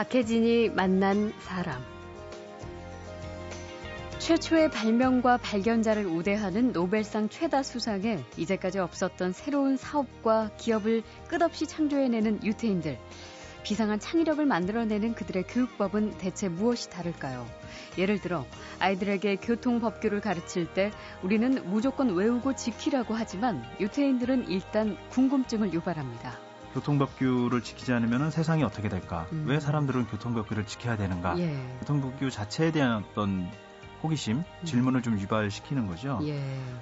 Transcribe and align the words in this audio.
박혜진이 0.00 0.70
만난 0.70 1.30
사람. 1.40 1.78
최초의 4.18 4.70
발명과 4.70 5.36
발견자를 5.36 6.06
우대하는 6.06 6.72
노벨상 6.72 7.28
최다 7.28 7.62
수상에 7.62 8.18
이제까지 8.38 8.78
없었던 8.78 9.32
새로운 9.32 9.76
사업과 9.76 10.52
기업을 10.56 11.02
끝없이 11.28 11.66
창조해내는 11.66 12.42
유태인들. 12.42 12.98
비상한 13.62 14.00
창의력을 14.00 14.42
만들어내는 14.46 15.12
그들의 15.12 15.42
교육법은 15.42 16.16
대체 16.16 16.48
무엇이 16.48 16.88
다를까요? 16.88 17.46
예를 17.98 18.22
들어 18.22 18.46
아이들에게 18.78 19.36
교통법규를 19.36 20.22
가르칠 20.22 20.72
때 20.72 20.92
우리는 21.22 21.62
무조건 21.68 22.14
외우고 22.14 22.54
지키라고 22.54 23.12
하지만 23.12 23.62
유태인들은 23.78 24.48
일단 24.48 24.96
궁금증을 25.10 25.74
유발합니다. 25.74 26.49
교통법규를 26.74 27.62
지키지 27.62 27.92
않으면 27.92 28.30
세상이 28.30 28.62
어떻게 28.62 28.88
될까? 28.88 29.26
음. 29.32 29.44
왜 29.46 29.60
사람들은 29.60 30.06
교통법규를 30.06 30.66
지켜야 30.66 30.96
되는가? 30.96 31.38
예. 31.38 31.56
교통법규 31.80 32.30
자체에 32.30 32.70
대한 32.70 33.04
어떤 33.04 33.50
호기심, 34.02 34.38
음. 34.38 34.64
질문을 34.64 35.02
좀 35.02 35.18
유발시키는 35.18 35.86
거죠. 35.86 36.20
예. 36.22 36.40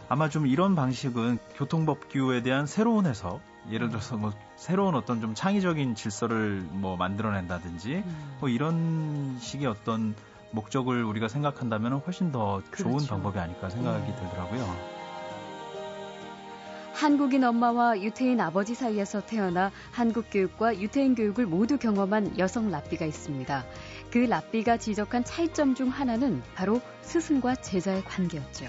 아마 0.09 0.28
좀 0.28 0.47
이런 0.47 0.74
방식은 0.74 1.38
교통법규에 1.56 2.42
대한 2.42 2.66
새로운 2.66 3.06
해석, 3.06 3.41
예를 3.70 3.88
들어서 3.88 4.16
뭐 4.16 4.33
새로운 4.56 4.95
어떤 4.95 5.20
좀 5.20 5.34
창의적인 5.34 5.95
질서를 5.95 6.66
뭐 6.70 6.97
만들어낸다든지 6.97 7.95
음. 8.06 8.36
뭐 8.41 8.48
이런 8.48 9.36
식의 9.41 9.66
어떤 9.66 10.14
목적을 10.50 11.05
우리가 11.05 11.28
생각한다면 11.28 12.00
훨씬 12.06 12.33
더 12.33 12.62
그렇죠. 12.70 12.84
좋은 12.84 13.06
방법이 13.06 13.39
아닐까 13.39 13.69
생각이 13.69 14.06
네. 14.06 14.17
들더라고요. 14.17 14.97
한국인 16.98 17.44
엄마와 17.44 18.00
유태인 18.02 18.41
아버지 18.41 18.74
사이에서 18.74 19.20
태어나 19.24 19.70
한국 19.92 20.24
교육과 20.32 20.80
유태인 20.80 21.14
교육을 21.14 21.46
모두 21.46 21.78
경험한 21.78 22.40
여성 22.40 22.72
랍비가 22.72 23.06
있습니다. 23.06 23.64
그 24.10 24.18
랍비가 24.18 24.78
지적한 24.78 25.22
차이점 25.22 25.77
중 25.77 25.90
하나는 25.90 26.42
바로 26.56 26.80
스승과 27.02 27.55
제자의 27.55 28.02
관계였죠. 28.02 28.66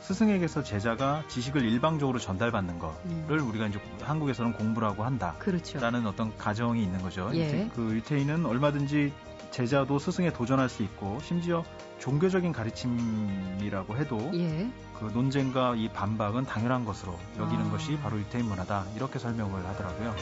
스승에게서 0.00 0.64
제자가 0.64 1.22
지식을 1.28 1.62
일방적으로 1.62 2.18
전달받는 2.18 2.80
거를 2.80 2.98
음. 3.06 3.48
우리가 3.48 3.68
이제 3.68 3.78
한국에서는 4.00 4.54
공부라고 4.54 5.04
한다. 5.04 5.36
그렇죠. 5.38 5.78
라는 5.78 6.04
어떤 6.08 6.36
가정이 6.36 6.82
있는 6.82 7.00
거죠. 7.00 7.30
예. 7.34 7.70
그 7.76 7.92
유태인은 7.92 8.44
얼마든지 8.44 9.12
제자도 9.52 9.98
스승에 9.98 10.32
도전할 10.32 10.68
수 10.68 10.82
있고 10.82 11.18
심지어 11.22 11.62
종교적인 12.00 12.52
가르침이라고 12.52 13.96
해도 13.96 14.30
예. 14.34 14.68
그 14.98 15.04
논쟁과 15.04 15.76
이 15.76 15.88
반박은 15.88 16.46
당연한 16.46 16.84
것으로 16.84 17.16
여기는 17.38 17.66
아. 17.66 17.70
것이 17.70 17.96
바로 17.98 18.18
유태인 18.18 18.46
문화다 18.46 18.86
이렇게 18.96 19.18
설명을 19.18 19.64
하더라고요. 19.66 20.16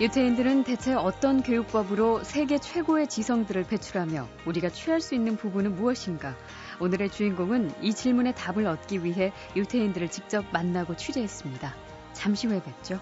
유태인들은 0.00 0.64
대체 0.64 0.94
어떤 0.94 1.42
교육법으로 1.42 2.24
세계 2.24 2.58
최고의 2.58 3.08
지성들을 3.08 3.64
배출하며 3.64 4.26
우리가 4.46 4.70
취할 4.70 5.00
수 5.00 5.14
있는 5.14 5.36
부분은 5.36 5.76
무엇인가? 5.76 6.34
오늘의 6.80 7.10
주인공은 7.10 7.82
이 7.82 7.92
질문에 7.92 8.32
답을 8.32 8.66
얻기 8.66 9.04
위해 9.04 9.32
유태인들을 9.54 10.10
직접 10.10 10.44
만나고 10.52 10.96
취재했습니다. 10.96 11.74
잠시 12.14 12.46
후에 12.46 12.62
뵙죠. 12.62 12.98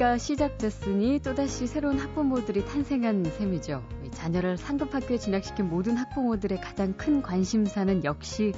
학기가 0.00 0.16
시작됐으니 0.16 1.20
또다시 1.20 1.66
새로운 1.66 1.98
학부모들이 1.98 2.64
탄생한 2.64 3.22
셈이죠. 3.24 3.86
자녀를 4.12 4.56
상급학교에 4.56 5.18
진학시킨 5.18 5.68
모든 5.68 5.96
학부모들의 5.98 6.58
가장 6.62 6.94
큰 6.94 7.20
관심사는 7.20 8.02
역시 8.04 8.52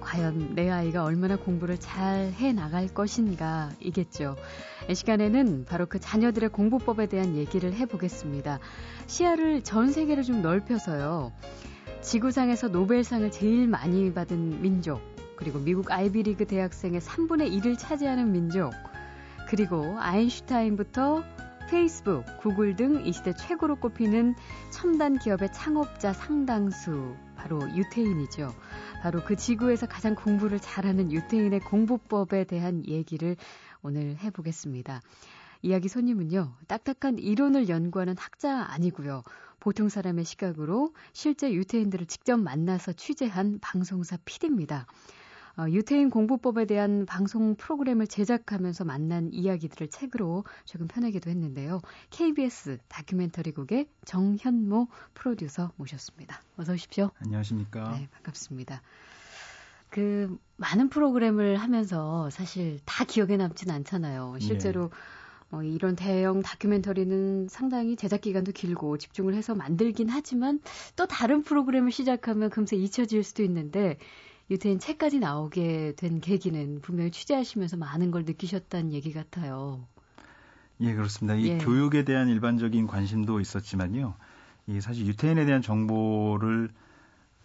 과연 0.00 0.54
내 0.54 0.68
아이가 0.68 1.02
얼마나 1.02 1.36
공부를 1.36 1.78
잘 1.78 2.30
해 2.38 2.52
나갈 2.52 2.88
것인가 2.88 3.70
이겠죠. 3.80 4.36
이 4.90 4.94
시간에는 4.94 5.64
바로 5.64 5.86
그 5.86 5.98
자녀들의 5.98 6.50
공부법에 6.50 7.06
대한 7.06 7.36
얘기를 7.36 7.72
해보겠습니다. 7.72 8.60
시야를 9.06 9.64
전 9.64 9.90
세계로 9.90 10.22
좀 10.22 10.42
넓혀서요. 10.42 11.32
지구상에서 12.02 12.68
노벨상을 12.68 13.30
제일 13.30 13.66
많이 13.66 14.12
받은 14.12 14.60
민족, 14.60 15.00
그리고 15.36 15.58
미국 15.58 15.90
아이비리그 15.90 16.46
대학생의 16.46 17.00
3분의 17.00 17.50
1을 17.58 17.78
차지하는 17.78 18.30
민족, 18.30 18.72
그리고 19.48 19.96
아인슈타인부터 19.98 21.22
페이스북, 21.70 22.24
구글 22.40 22.76
등 22.76 23.04
이 23.06 23.12
시대 23.12 23.32
최고로 23.32 23.76
꼽히는 23.76 24.34
첨단 24.70 25.18
기업의 25.18 25.52
창업자 25.52 26.12
상당수, 26.12 27.16
바로 27.36 27.60
유태인이죠. 27.74 28.54
바로 29.02 29.22
그 29.24 29.36
지구에서 29.36 29.86
가장 29.86 30.14
공부를 30.14 30.60
잘하는 30.60 31.12
유태인의 31.12 31.60
공부법에 31.60 32.44
대한 32.44 32.86
얘기를 32.86 33.36
오늘 33.82 34.16
해보겠습니다. 34.18 35.00
이야기 35.62 35.88
손님은요, 35.88 36.52
딱딱한 36.68 37.18
이론을 37.18 37.68
연구하는 37.68 38.16
학자 38.18 38.64
아니고요. 38.70 39.22
보통 39.58 39.88
사람의 39.88 40.24
시각으로 40.24 40.92
실제 41.12 41.52
유태인들을 41.52 42.06
직접 42.06 42.36
만나서 42.36 42.92
취재한 42.92 43.58
방송사 43.60 44.18
PD입니다. 44.24 44.86
어, 45.58 45.66
유태인 45.70 46.10
공부법에 46.10 46.66
대한 46.66 47.06
방송 47.06 47.54
프로그램을 47.54 48.06
제작하면서 48.06 48.84
만난 48.84 49.30
이야기들을 49.32 49.88
책으로 49.88 50.44
조금 50.66 50.86
펴내기도 50.86 51.30
했는데요. 51.30 51.80
KBS 52.10 52.78
다큐멘터리국의 52.88 53.88
정현모 54.04 54.88
프로듀서 55.14 55.72
모셨습니다. 55.76 56.42
어서 56.58 56.74
오십시오. 56.74 57.10
안녕하십니까. 57.20 57.96
네, 57.96 58.08
반갑습니다. 58.12 58.82
그 59.88 60.36
많은 60.58 60.90
프로그램을 60.90 61.56
하면서 61.56 62.28
사실 62.28 62.78
다 62.84 63.04
기억에 63.04 63.38
남진 63.38 63.70
않잖아요. 63.70 64.36
실제로 64.40 64.90
예. 64.92 65.56
어, 65.56 65.62
이런 65.62 65.96
대형 65.96 66.42
다큐멘터리는 66.42 67.48
상당히 67.48 67.96
제작 67.96 68.20
기간도 68.20 68.52
길고 68.52 68.98
집중을 68.98 69.32
해서 69.32 69.54
만들긴 69.54 70.10
하지만 70.10 70.60
또 70.96 71.06
다른 71.06 71.42
프로그램을 71.42 71.92
시작하면 71.92 72.50
금세 72.50 72.76
잊혀질 72.76 73.22
수도 73.22 73.42
있는데 73.44 73.96
유태인 74.50 74.78
책까지 74.78 75.18
나오게 75.18 75.94
된 75.96 76.20
계기는 76.20 76.80
분명히 76.80 77.10
취재하시면서 77.10 77.76
많은 77.76 78.10
걸 78.10 78.24
느끼셨다는 78.24 78.92
얘기 78.92 79.12
같아요. 79.12 79.86
예, 80.80 80.94
그렇습니다. 80.94 81.34
이 81.34 81.48
예. 81.48 81.58
교육에 81.58 82.04
대한 82.04 82.28
일반적인 82.28 82.86
관심도 82.86 83.40
있었지만요. 83.40 84.14
이 84.68 84.80
사실 84.80 85.06
유태인에 85.06 85.46
대한 85.46 85.62
정보를 85.62 86.70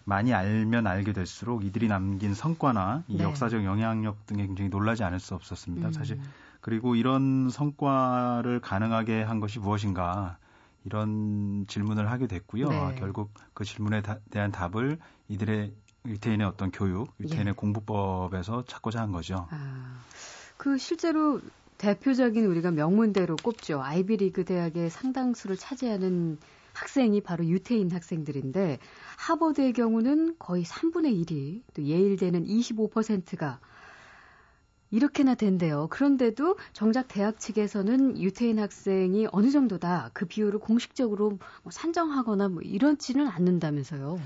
많이 0.03 0.33
알면 0.33 0.87
알게 0.87 1.13
될수록 1.13 1.63
이들이 1.63 1.87
남긴 1.87 2.33
성과나 2.33 3.03
이 3.07 3.17
네. 3.17 3.23
역사적 3.23 3.63
영향력 3.63 4.25
등에 4.25 4.45
굉장히 4.45 4.69
놀라지 4.69 5.03
않을 5.03 5.19
수 5.19 5.35
없었습니다. 5.35 5.87
음. 5.87 5.93
사실 5.93 6.19
그리고 6.59 6.95
이런 6.95 7.49
성과를 7.49 8.59
가능하게 8.59 9.23
한 9.23 9.39
것이 9.39 9.59
무엇인가 9.59 10.37
이런 10.83 11.65
질문을 11.67 12.09
하게 12.09 12.27
됐고요. 12.27 12.69
네. 12.69 12.95
결국 12.97 13.31
그 13.53 13.63
질문에 13.63 14.01
다, 14.01 14.17
대한 14.31 14.51
답을 14.51 14.97
이들의 15.27 15.73
유태인의 16.05 16.47
어떤 16.47 16.71
교육, 16.71 17.13
유태인의 17.19 17.51
예. 17.51 17.55
공부법에서 17.55 18.65
찾고자 18.65 19.01
한 19.01 19.11
거죠. 19.11 19.47
아, 19.51 20.03
그 20.57 20.77
실제로 20.77 21.39
대표적인 21.77 22.45
우리가 22.45 22.71
명문대로 22.71 23.35
꼽죠. 23.37 23.81
아이비리그 23.81 24.45
대학의 24.45 24.89
상당수를 24.89 25.57
차지하는 25.57 26.37
학생이 26.73 27.21
바로 27.21 27.45
유태인 27.45 27.91
학생들인데 27.91 28.79
하버드의 29.17 29.73
경우는 29.73 30.35
거의 30.39 30.63
3분의 30.63 31.25
1이 31.25 31.61
또 31.73 31.83
예일대는 31.83 32.45
25%가 32.45 33.59
이렇게나 34.91 35.35
된대요. 35.35 35.87
그런데도 35.89 36.57
정작 36.73 37.07
대학 37.07 37.39
측에서는 37.39 38.19
유태인 38.19 38.59
학생이 38.59 39.27
어느 39.31 39.49
정도다 39.49 40.11
그 40.13 40.25
비율을 40.25 40.59
공식적으로 40.59 41.39
뭐 41.63 41.71
산정하거나 41.71 42.49
뭐 42.49 42.61
이렇지는 42.61 43.27
않는다면서요. 43.27 44.19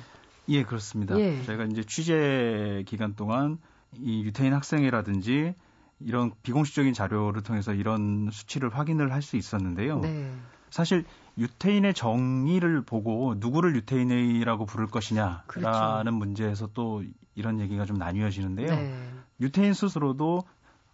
예, 0.49 0.63
그렇습니다. 0.63 1.19
예. 1.19 1.41
저희가 1.43 1.65
이제 1.65 1.83
취재 1.83 2.83
기간 2.85 3.15
동안 3.15 3.57
이 3.97 4.23
유태인 4.23 4.53
학생이라든지 4.53 5.55
이런 5.99 6.31
비공식적인 6.43 6.93
자료를 6.93 7.41
통해서 7.43 7.73
이런 7.73 8.29
수치를 8.31 8.69
확인을 8.77 9.11
할 9.13 9.21
수 9.21 9.37
있었는데요. 9.37 9.99
네. 10.01 10.31
사실 10.69 11.05
유태인의 11.37 11.93
정의를 11.93 12.81
보고 12.81 13.35
누구를 13.37 13.75
유태인이라고 13.75 14.65
부를 14.65 14.87
것이냐라는 14.87 15.43
그렇죠. 15.47 16.11
문제에서 16.11 16.69
또 16.73 17.03
이런 17.35 17.59
얘기가 17.59 17.85
좀 17.85 17.97
나뉘어지는데요. 17.97 18.67
네. 18.67 18.93
유태인 19.39 19.73
스스로도 19.73 20.43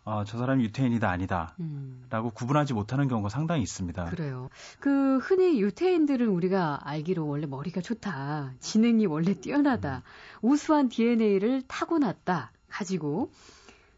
어, 0.03 0.24
저 0.25 0.38
사람이 0.38 0.63
유태인이다 0.63 1.09
아니다 1.09 1.53
음. 1.59 2.06
라고 2.09 2.31
구분하지 2.31 2.74
못하는 2.74 3.07
경우가 3.07 3.30
상당히 3.30 3.62
있습니다. 3.62 4.06
그래요. 4.06 4.50
그 4.80 5.19
흔히 5.19 5.62
유태인들은 5.62 6.27
우리가 6.27 6.80
알기로 6.83 7.27
원래 7.27 7.45
머리가 7.45 7.81
좋다. 7.81 8.53
지능이 8.59 9.06
원래 9.06 9.33
뛰어나다. 9.36 9.98
음. 10.44 10.50
우수한 10.50 10.89
DNA를 10.89 11.62
타고났다. 11.68 12.51
가지고. 12.68 13.31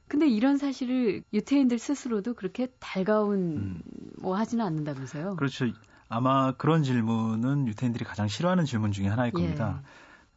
근데 0.07 0.27
이런 0.27 0.57
사실을 0.57 1.23
유태인들 1.31 1.79
스스로도 1.79 2.33
그렇게 2.33 2.67
달가운 2.79 3.39
음. 3.57 3.81
뭐 4.19 4.35
하지는 4.35 4.65
않는다면서요? 4.65 5.37
그렇죠. 5.37 5.65
아마 6.09 6.51
그런 6.51 6.83
질문은 6.83 7.67
유태인들이 7.67 8.03
가장 8.05 8.27
싫어하는 8.27 8.65
질문 8.65 8.91
중에 8.91 9.07
하나일 9.07 9.31
겁니다. 9.31 9.81
예. 9.81 9.87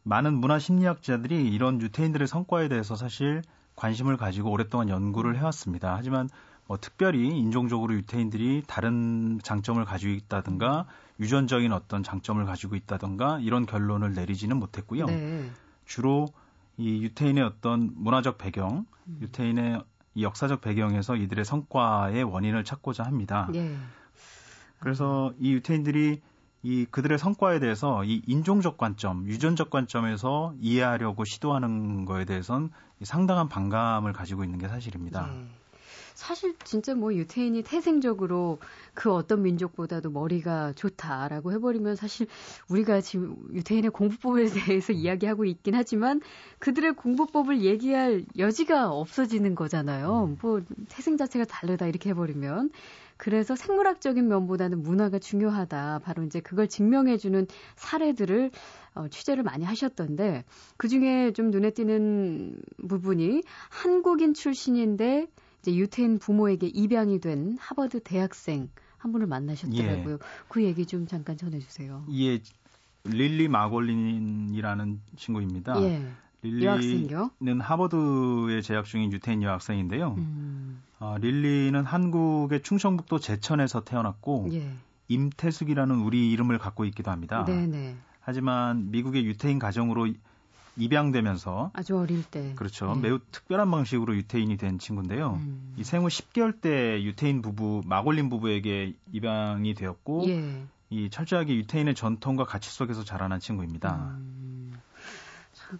많은 0.03 0.33
문화 0.35 0.57
심리학자들이 0.57 1.49
이런 1.49 1.81
유태인들의 1.81 2.27
성과에 2.27 2.69
대해서 2.69 2.95
사실 2.95 3.41
관심을 3.77 4.17
가지고 4.17 4.51
오랫동안 4.51 4.89
연구를 4.89 5.37
해왔습니다. 5.37 5.95
하지만 5.95 6.27
뭐 6.65 6.77
특별히 6.77 7.29
인종적으로 7.29 7.93
유태인들이 7.93 8.63
다른 8.67 9.39
장점을 9.41 9.83
가지고 9.85 10.11
있다든가 10.11 10.85
유전적인 11.21 11.71
어떤 11.71 12.03
장점을 12.03 12.43
가지고 12.45 12.75
있다든가 12.75 13.39
이런 13.39 13.65
결론을 13.65 14.13
내리지는 14.13 14.57
못했고요. 14.57 15.05
네. 15.05 15.49
주로 15.85 16.27
이 16.75 17.01
유태인의 17.03 17.43
어떤 17.43 17.91
문화적 17.95 18.37
배경, 18.37 18.85
음. 19.07 19.19
유태인의 19.21 19.83
이 20.15 20.23
역사적 20.23 20.61
배경에서 20.61 21.15
이들의 21.15 21.45
성과의 21.45 22.23
원인을 22.23 22.63
찾고자 22.63 23.03
합니다. 23.03 23.47
네. 23.51 23.77
그래서 24.79 25.33
이 25.39 25.53
유태인들이 25.53 26.21
이 26.63 26.85
그들의 26.89 27.17
성과에 27.17 27.59
대해서 27.59 28.03
이 28.03 28.21
인종적 28.25 28.77
관점, 28.77 29.27
유전적 29.27 29.69
관점에서 29.69 30.53
이해하려고 30.59 31.23
시도하는 31.23 32.05
거에 32.05 32.25
대해선 32.25 32.71
상당한 33.03 33.47
반감을 33.47 34.13
가지고 34.13 34.43
있는 34.43 34.59
게 34.59 34.67
사실입니다. 34.67 35.27
네. 35.27 35.47
사실 36.17 36.55
진짜 36.63 36.95
뭐 36.95 37.13
유태인이 37.13 37.61
태생적으로 37.61 38.57
그 38.95 39.13
어떤 39.13 39.43
민족보다도 39.43 40.09
머리가 40.09 40.73
좋다라고 40.73 41.51
해버리면 41.53 41.95
사실 41.95 42.25
우리가 42.69 43.01
지금 43.01 43.37
유태인의 43.53 43.91
공부법에 43.91 44.45
대해서 44.81 44.93
이야기하고 44.93 45.45
있긴 45.45 45.75
하지만 45.75 46.19
그들의 46.57 46.93
공부법을 46.93 47.61
얘기할 47.61 48.25
여지가 48.35 48.89
없어지는 48.89 49.53
거잖아요. 49.53 50.35
뭐 50.41 50.63
태생 50.89 51.17
자체가 51.17 51.45
다르다 51.45 51.85
이렇게 51.85 52.09
해버리면. 52.09 52.71
그래서 53.17 53.55
생물학적인 53.55 54.27
면보다는 54.27 54.81
문화가 54.81 55.19
중요하다. 55.19 56.01
바로 56.03 56.23
이제 56.23 56.39
그걸 56.39 56.67
증명해주는 56.67 57.45
사례들을 57.75 58.51
어, 58.95 59.07
취재를 59.07 59.43
많이 59.43 59.65
하셨던데 59.65 60.45
그 60.77 60.87
중에 60.87 61.31
좀 61.33 61.51
눈에 61.51 61.71
띄는 61.71 62.59
부분이 62.87 63.43
한국인 63.69 64.33
출신인데 64.33 65.27
이제 65.61 65.75
유태인 65.75 66.19
부모에게 66.19 66.67
입양이 66.67 67.19
된 67.19 67.57
하버드 67.59 68.01
대학생 68.03 68.69
한 68.97 69.11
분을 69.11 69.27
만나셨더라고요. 69.27 70.13
예. 70.15 70.19
그 70.47 70.63
얘기 70.63 70.85
좀 70.85 71.07
잠깐 71.07 71.37
전해주세요. 71.37 72.05
예, 72.13 72.41
릴리 73.03 73.47
마골린이라는 73.47 75.01
친구입니다. 75.15 75.81
예. 75.83 76.05
릴리는 76.43 77.61
하버드에 77.61 78.61
재학 78.61 78.85
중인 78.85 79.11
유태인 79.11 79.41
여학생인데요. 79.43 80.15
음. 80.17 80.81
어, 80.99 81.17
릴리는 81.19 81.83
한국의 81.83 82.61
충청북도 82.61 83.19
제천에서 83.19 83.83
태어났고 83.83 84.49
예. 84.51 84.71
임태숙이라는 85.09 85.99
우리 85.99 86.31
이름을 86.31 86.57
갖고 86.57 86.85
있기도 86.85 87.11
합니다. 87.11 87.45
네네. 87.45 87.95
하지만 88.19 88.91
미국의 88.91 89.25
유태인 89.25 89.57
가정으로 89.57 90.07
입양되면서 90.77 91.71
아주 91.73 91.97
어릴 91.97 92.23
때 92.23 92.53
그렇죠 92.55 92.93
네. 92.95 93.01
매우 93.01 93.19
특별한 93.31 93.69
방식으로 93.69 94.15
유태인이 94.15 94.55
된 94.57 94.79
친구인데요. 94.79 95.39
음. 95.41 95.73
이 95.77 95.83
생후 95.83 96.07
10개월 96.07 96.59
때 96.61 97.01
유태인 97.03 97.41
부부 97.41 97.81
마골린 97.85 98.29
부부에게 98.29 98.93
입양이 99.11 99.73
되었고 99.73 100.25
예. 100.29 100.65
이 100.89 101.09
철저하게 101.09 101.55
유태인의 101.55 101.95
전통과 101.95 102.45
가치 102.45 102.69
속에서 102.69 103.03
자라난 103.03 103.39
친구입니다. 103.39 104.15
음. 104.19 104.73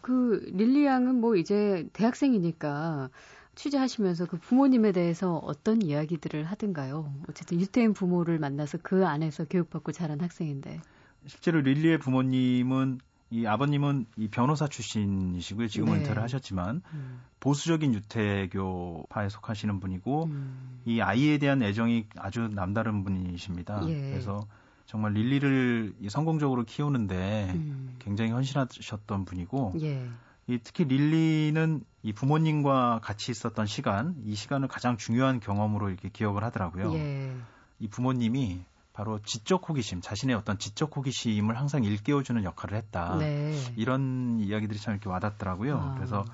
그 0.02 0.46
릴리 0.52 0.86
양은 0.86 1.22
뭐 1.22 1.36
이제 1.36 1.88
대학생이니까 1.94 3.10
취재하시면서 3.56 4.28
그 4.28 4.38
부모님에 4.38 4.92
대해서 4.92 5.38
어떤 5.38 5.82
이야기들을 5.82 6.44
하든가요? 6.44 7.12
어쨌든 7.28 7.60
유태인 7.60 7.94
부모를 7.94 8.38
만나서 8.38 8.80
그 8.84 9.08
안에서 9.08 9.46
교육받고 9.46 9.94
자란 9.94 10.22
학생인데. 10.22 10.80
실제로 11.26 11.62
릴리의 11.62 11.98
부모님은 11.98 13.00
이 13.30 13.46
아버님은 13.46 14.06
이 14.18 14.28
변호사 14.30 14.68
출신이시고요. 14.68 15.68
지금 15.68 15.88
네. 15.88 15.96
은퇴를 15.96 16.22
하셨지만 16.24 16.82
음. 16.94 17.22
보수적인 17.40 17.94
유태교파에 17.94 19.30
속하시는 19.30 19.80
분이고 19.80 20.26
음. 20.26 20.82
이 20.86 21.02
아이에 21.02 21.38
대한 21.38 21.62
애정이 21.62 22.06
아주 22.16 22.48
남다른 22.48 23.04
분이십니다. 23.04 23.88
예. 23.90 24.12
그래서 24.12 24.48
정말 24.86 25.14
릴리를 25.14 25.94
성공적으로 26.10 26.64
키우는데 26.64 27.52
음. 27.54 27.96
굉장히 28.00 28.32
헌신하셨던 28.32 29.26
분이고 29.26 29.74
예. 29.82 30.08
이 30.48 30.60
특히 30.64 30.86
릴리는 30.86 31.84
이 32.04 32.14
부모님과 32.14 33.02
같이 33.04 33.32
있었던 33.32 33.66
시간, 33.66 34.16
이 34.24 34.34
시간을 34.34 34.70
가장 34.70 34.96
중요한 34.96 35.42
경험으로 35.42 35.90
이렇게 35.90 36.08
기억을 36.08 36.46
하더라고요. 36.46 36.94
예. 36.94 37.36
이 37.80 37.90
부모님이 37.90 38.64
바로 38.98 39.20
지적 39.22 39.70
호기심, 39.70 40.02
자신의 40.02 40.36
어떤 40.36 40.58
지적 40.58 40.98
호기심을 40.98 41.56
항상 41.56 41.84
일깨워주는 41.84 42.44
역할을 42.44 42.76
했다. 42.80 43.18
네. 43.20 43.54
이런 43.76 44.40
이야기들이 44.40 44.80
참 44.80 44.96
이렇게 44.96 45.08
와닿더라고요. 45.08 45.78
아. 45.78 45.94
그래서 45.94 46.26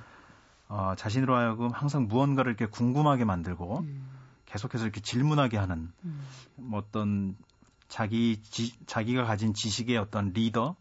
어, 0.69 0.93
자신으로 0.97 1.35
하여금 1.35 1.71
항상 1.71 2.07
무언가를 2.07 2.53
이렇게 2.53 2.65
궁금하게 2.67 3.25
만들고 3.25 3.79
음. 3.79 4.07
계속해서 4.45 4.85
이렇게 4.85 5.01
질문하게 5.01 5.57
하는 5.57 5.91
음. 6.05 6.25
뭐 6.55 6.79
어떤 6.79 7.35
자기 7.89 8.41
지, 8.41 8.71
자기가 8.85 9.25
가진 9.25 9.53
지식의 9.53 9.97
어떤 9.97 10.31
리더 10.31 10.77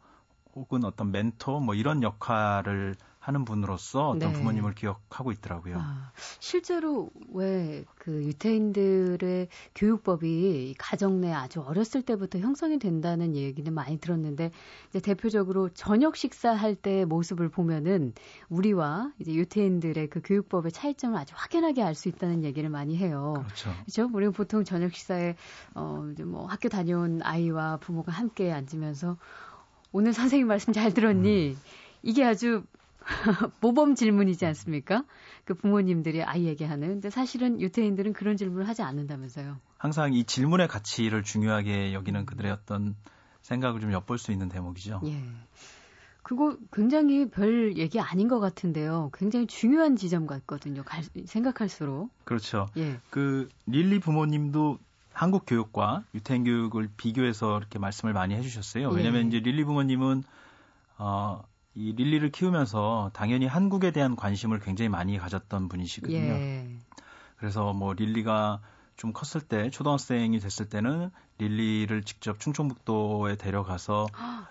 혹은 0.54 0.84
어떤 0.84 1.10
멘토 1.10 1.58
뭐 1.58 1.74
이런 1.74 2.04
역할을 2.04 2.94
하는 3.22 3.44
분으로서 3.44 4.10
어떤 4.10 4.32
네. 4.32 4.38
부모님을 4.38 4.74
기억하고 4.74 5.30
있더라고요. 5.30 5.76
아, 5.78 6.10
실제로 6.40 7.08
왜 7.32 7.84
그 8.02 8.24
유태인들의 8.24 9.46
교육법이 9.76 10.74
가정 10.76 11.20
내 11.20 11.32
아주 11.32 11.60
어렸을 11.60 12.02
때부터 12.02 12.40
형성이 12.40 12.80
된다는 12.80 13.36
얘기는 13.36 13.72
많이 13.72 13.98
들었는데 13.98 14.50
이제 14.88 14.98
대표적으로 14.98 15.68
저녁 15.68 16.16
식사할 16.16 16.74
때 16.74 17.04
모습을 17.04 17.48
보면은 17.48 18.12
우리와 18.48 19.12
이제 19.20 19.32
유태인들의 19.32 20.08
그 20.08 20.20
교육법의 20.20 20.72
차이점을 20.72 21.16
아주 21.16 21.32
확연하게 21.36 21.80
알 21.84 21.92
수 21.94 22.08
있다는 22.08 22.42
얘기를 22.42 22.70
많이 22.70 22.96
해요. 22.96 23.34
그렇죠. 23.44 23.70
그렇죠? 23.84 24.10
우리가 24.12 24.32
보통 24.32 24.64
저녁 24.64 24.94
식사에 24.94 25.36
어 25.74 26.08
이제 26.12 26.24
뭐 26.24 26.46
학교 26.46 26.68
다녀온 26.68 27.20
아이와 27.22 27.76
부모가 27.76 28.10
함께 28.10 28.50
앉으면서 28.50 29.16
오늘 29.92 30.12
선생님 30.12 30.48
말씀 30.48 30.72
잘 30.72 30.92
들었니? 30.92 31.50
음. 31.50 31.60
이게 32.02 32.24
아주 32.24 32.64
모범 33.60 33.94
질문이지 33.94 34.46
않습니까? 34.46 35.04
그 35.44 35.54
부모님들이 35.54 36.22
아이에게 36.22 36.64
하는. 36.64 36.88
근데 36.88 37.10
사실은 37.10 37.60
유태인들은 37.60 38.12
그런 38.12 38.36
질문을 38.36 38.68
하지 38.68 38.82
않는다면서요. 38.82 39.58
항상 39.78 40.14
이 40.14 40.24
질문의 40.24 40.68
가치를 40.68 41.22
중요하게 41.22 41.94
여기는 41.94 42.26
그들의 42.26 42.50
어떤 42.52 42.96
생각을 43.42 43.80
좀 43.80 43.92
엿볼 43.92 44.18
수 44.18 44.32
있는 44.32 44.48
대목이죠. 44.48 45.00
예. 45.04 45.22
그거 46.22 46.56
굉장히 46.72 47.28
별 47.28 47.76
얘기 47.76 47.98
아닌 47.98 48.28
것 48.28 48.38
같은데요. 48.38 49.10
굉장히 49.12 49.46
중요한 49.46 49.96
지점 49.96 50.26
같거든요. 50.26 50.84
갈, 50.84 51.02
생각할수록. 51.26 52.10
그렇죠. 52.24 52.68
예. 52.76 53.00
그 53.10 53.48
릴리 53.66 53.98
부모님도 53.98 54.78
한국 55.12 55.44
교육과 55.46 56.04
유태인 56.14 56.44
교육을 56.44 56.88
비교해서 56.96 57.58
이렇게 57.58 57.78
말씀을 57.78 58.12
많이 58.12 58.34
해주셨어요. 58.34 58.88
왜냐하면 58.90 59.24
예. 59.24 59.28
이제 59.28 59.40
릴리 59.40 59.64
부모님은 59.64 60.22
어, 60.98 61.42
이 61.74 61.92
릴리를 61.92 62.30
키우면서 62.30 63.10
당연히 63.14 63.46
한국에 63.46 63.92
대한 63.92 64.16
관심을 64.16 64.60
굉장히 64.60 64.88
많이 64.88 65.18
가졌던 65.18 65.68
분이시거든요. 65.68 66.32
예. 66.34 66.78
그래서 67.36 67.72
뭐 67.72 67.94
릴리가 67.94 68.60
좀 68.96 69.12
컸을 69.12 69.46
때 69.46 69.70
초등학생이 69.70 70.38
됐을 70.38 70.68
때는 70.68 71.10
릴리를 71.38 72.02
직접 72.04 72.38
충청북도에 72.38 73.36
데려가서 73.36 74.06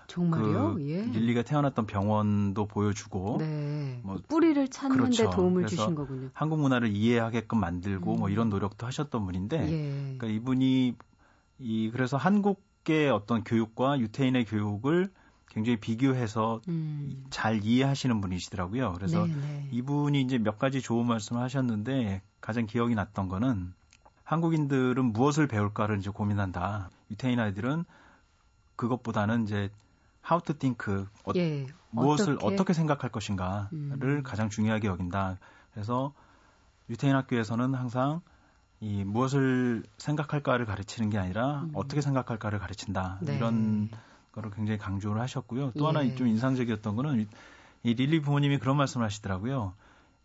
정말요? 0.07 0.75
그 0.75 0.89
예. 0.89 1.03
릴리가 1.03 1.43
태어났던 1.43 1.85
병원도 1.85 2.65
보여주고 2.65 3.37
네. 3.39 4.01
뭐 4.03 4.17
뿌리를 4.27 4.67
찾는 4.67 4.97
데 4.97 4.99
그렇죠. 5.03 5.29
도움을 5.29 5.67
주신 5.67 5.95
거군요. 5.95 6.31
한국 6.33 6.59
문화를 6.59 6.89
이해하게끔 6.89 7.59
만들고 7.59 8.05
뭐 8.05 8.15
음. 8.15 8.19
뭐 8.21 8.29
이런 8.29 8.49
노력도 8.49 8.85
하셨던 8.87 9.25
분인데 9.25 9.71
예. 9.71 10.17
그러니까 10.17 10.27
이분이 10.27 10.95
이 11.59 11.91
그래서 11.91 12.17
한국의 12.17 13.11
어떤 13.11 13.43
교육과 13.43 13.99
유태인의 13.99 14.45
교육을 14.45 15.11
굉장히 15.51 15.77
비교해서 15.77 16.61
음. 16.69 17.25
잘 17.29 17.63
이해하시는 17.63 18.21
분이시더라고요. 18.21 18.93
그래서 18.93 19.25
네네. 19.25 19.41
네. 19.41 19.69
이분이 19.71 20.21
이제 20.21 20.37
몇 20.37 20.57
가지 20.57 20.81
좋은 20.81 21.05
말씀을 21.05 21.41
하셨는데 21.41 22.21
가장 22.39 22.65
기억이 22.65 22.95
났던 22.95 23.27
거는 23.27 23.73
한국인들은 24.23 25.03
무엇을 25.11 25.47
배울까를 25.47 25.99
이제 25.99 26.09
고민한다. 26.09 26.89
유태인 27.11 27.37
아이들은 27.37 27.83
그것보다는 28.77 29.43
이제 29.43 29.69
how 30.29 30.41
to 30.41 30.55
think 30.55 31.05
어, 31.25 31.31
예, 31.35 31.67
무엇을 31.89 32.35
어떻게, 32.35 32.53
어떻게 32.53 32.73
생각할 32.73 33.11
것인가를 33.11 33.69
음. 33.73 34.23
가장 34.23 34.49
중요하게 34.49 34.87
여긴다. 34.87 35.37
그래서 35.73 36.13
유태인 36.89 37.13
학교에서는 37.13 37.73
항상 37.75 38.21
이 38.79 39.03
무엇을 39.03 39.83
생각할까를 39.97 40.65
가르치는 40.65 41.09
게 41.09 41.17
아니라 41.17 41.63
음. 41.63 41.71
어떻게 41.73 41.99
생각할까를 41.99 42.57
가르친다. 42.57 43.19
네. 43.21 43.35
이런 43.35 43.89
거를 44.31 44.51
굉장히 44.51 44.77
강조를 44.77 45.21
하셨고요. 45.21 45.71
또 45.77 45.83
예. 45.83 45.85
하나 45.87 46.15
좀 46.15 46.27
인상적이었던 46.27 46.95
거는 46.95 47.27
이 47.83 47.93
릴리 47.93 48.21
부모님이 48.21 48.59
그런 48.59 48.77
말씀을 48.77 49.05
하시더라고요. 49.05 49.73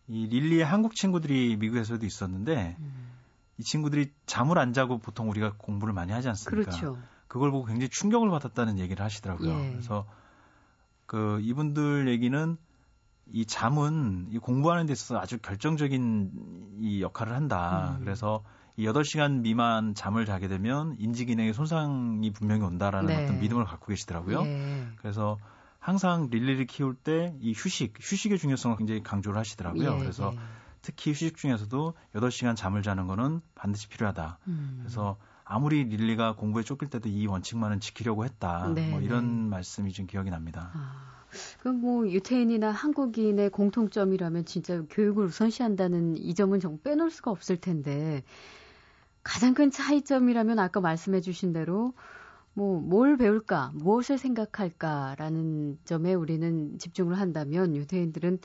이 0.07 0.27
릴리의 0.27 0.63
한국 0.63 0.95
친구들이 0.95 1.57
미국에서도 1.57 2.05
있었는데 2.05 2.77
음. 2.79 3.07
이 3.57 3.63
친구들이 3.63 4.11
잠을 4.25 4.57
안 4.57 4.73
자고 4.73 4.99
보통 4.99 5.29
우리가 5.29 5.53
공부를 5.57 5.93
많이 5.93 6.11
하지 6.11 6.29
않습니까? 6.29 6.69
그렇죠. 6.69 6.97
그걸 7.27 7.51
보고 7.51 7.65
굉장히 7.65 7.89
충격을 7.89 8.29
받았다는 8.29 8.79
얘기를 8.79 9.03
하시더라고요. 9.03 9.49
예. 9.49 9.71
그래서 9.71 10.05
그 11.05 11.39
이분들 11.41 12.07
얘기는 12.07 12.57
이 13.33 13.45
잠은 13.45 14.27
이 14.31 14.37
공부하는 14.37 14.85
데 14.85 14.93
있어서 14.93 15.19
아주 15.19 15.37
결정적인 15.39 16.77
이 16.79 17.01
역할을 17.01 17.33
한다. 17.33 17.95
음. 17.97 18.03
그래서 18.03 18.43
이 18.43 18.56
8시간 18.79 19.41
미만 19.41 19.95
잠을 19.95 20.25
자게 20.25 20.47
되면 20.47 20.95
인지 20.99 21.25
기능에 21.25 21.53
손상이 21.53 22.31
분명히 22.31 22.63
온다라는 22.63 23.07
네. 23.07 23.23
어떤 23.23 23.39
믿음을 23.39 23.65
갖고 23.65 23.87
계시더라고요. 23.87 24.41
예. 24.43 24.87
그래서 24.97 25.37
항상 25.79 26.27
릴리를 26.29 26.65
키울 26.67 26.95
때 26.95 27.33
이 27.39 27.53
휴식, 27.55 27.93
휴식의 27.99 28.37
중요성을 28.37 28.77
굉장히 28.77 29.01
강조를 29.03 29.39
하시더라고요. 29.39 29.95
예. 29.95 29.99
그래서 29.99 30.31
예. 30.33 30.39
특히 30.81 31.11
휴식 31.11 31.37
중에서도 31.37 31.93
8시간 32.15 32.55
잠을 32.55 32.81
자는 32.81 33.07
거는 33.07 33.41
반드시 33.55 33.87
필요하다. 33.89 34.39
음. 34.47 34.77
그래서 34.79 35.17
아무리 35.43 35.85
릴리가 35.85 36.35
공부에 36.35 36.63
쫓길 36.63 36.89
때도 36.89 37.09
이 37.09 37.25
원칙만은 37.25 37.79
지키려고 37.79 38.25
했다. 38.25 38.71
네, 38.73 38.89
뭐 38.89 39.01
이런 39.01 39.43
네. 39.43 39.49
말씀이 39.49 39.91
좀 39.91 40.05
기억이 40.05 40.29
납니다. 40.29 40.71
아. 40.73 41.17
그럼 41.59 41.81
뭐 41.81 42.07
유태인이나 42.07 42.71
한국인의 42.71 43.49
공통점이라면 43.49 44.45
진짜 44.45 44.81
교육을 44.89 45.25
우선시한다는 45.25 46.17
이 46.17 46.33
점은 46.33 46.59
정말 46.59 46.79
빼놓을 46.83 47.11
수가 47.11 47.31
없을 47.31 47.57
텐데 47.57 48.23
가장 49.27 49.53
큰 49.53 49.69
차이점이라면 49.71 50.57
아까 50.57 50.79
말씀해 50.79 51.19
주신 51.21 51.51
대로 51.51 51.93
뭐 52.53 52.79
뭘 52.79 53.17
배울까, 53.17 53.71
무엇을 53.75 54.17
생각할까라는 54.17 55.77
점에 55.85 56.13
우리는 56.13 56.79
집중을 56.79 57.19
한다면 57.19 57.75
유태인들은 57.75 58.39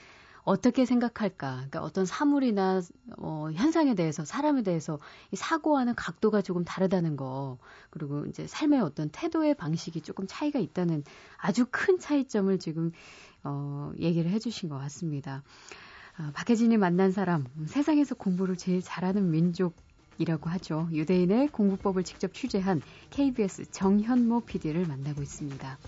어떻게 0.44 0.84
생각할까? 0.84 1.54
그러니까 1.54 1.82
어떤 1.82 2.04
사물이나 2.04 2.82
어, 3.16 3.48
현상에 3.54 3.94
대해서 3.94 4.24
사람에 4.24 4.62
대해서 4.62 4.98
이 5.30 5.36
사고하는 5.36 5.94
각도가 5.94 6.42
조금 6.42 6.64
다르다는 6.64 7.16
거 7.16 7.58
그리고 7.90 8.26
이제 8.26 8.46
삶의 8.48 8.80
어떤 8.80 9.08
태도의 9.08 9.54
방식이 9.54 10.00
조금 10.02 10.26
차이가 10.26 10.58
있다는 10.58 11.04
아주 11.38 11.64
큰 11.70 12.00
차이점을 12.00 12.58
지금 12.58 12.90
어, 13.44 13.92
얘기를 14.00 14.30
해주신 14.32 14.68
것 14.68 14.78
같습니다. 14.78 15.44
아, 16.18 16.32
박혜진이 16.34 16.76
만난 16.76 17.12
사람 17.12 17.46
세상에서 17.66 18.16
공부를 18.16 18.56
제일 18.56 18.82
잘하는 18.82 19.30
민족. 19.30 19.76
이라고 20.18 20.50
하죠. 20.50 20.88
유대인의 20.92 21.48
공부법을 21.48 22.04
직접 22.04 22.32
취재한 22.32 22.80
KBS 23.10 23.70
정현모 23.70 24.42
PD를 24.42 24.86
만나고 24.86 25.22
있습니다. 25.22 25.78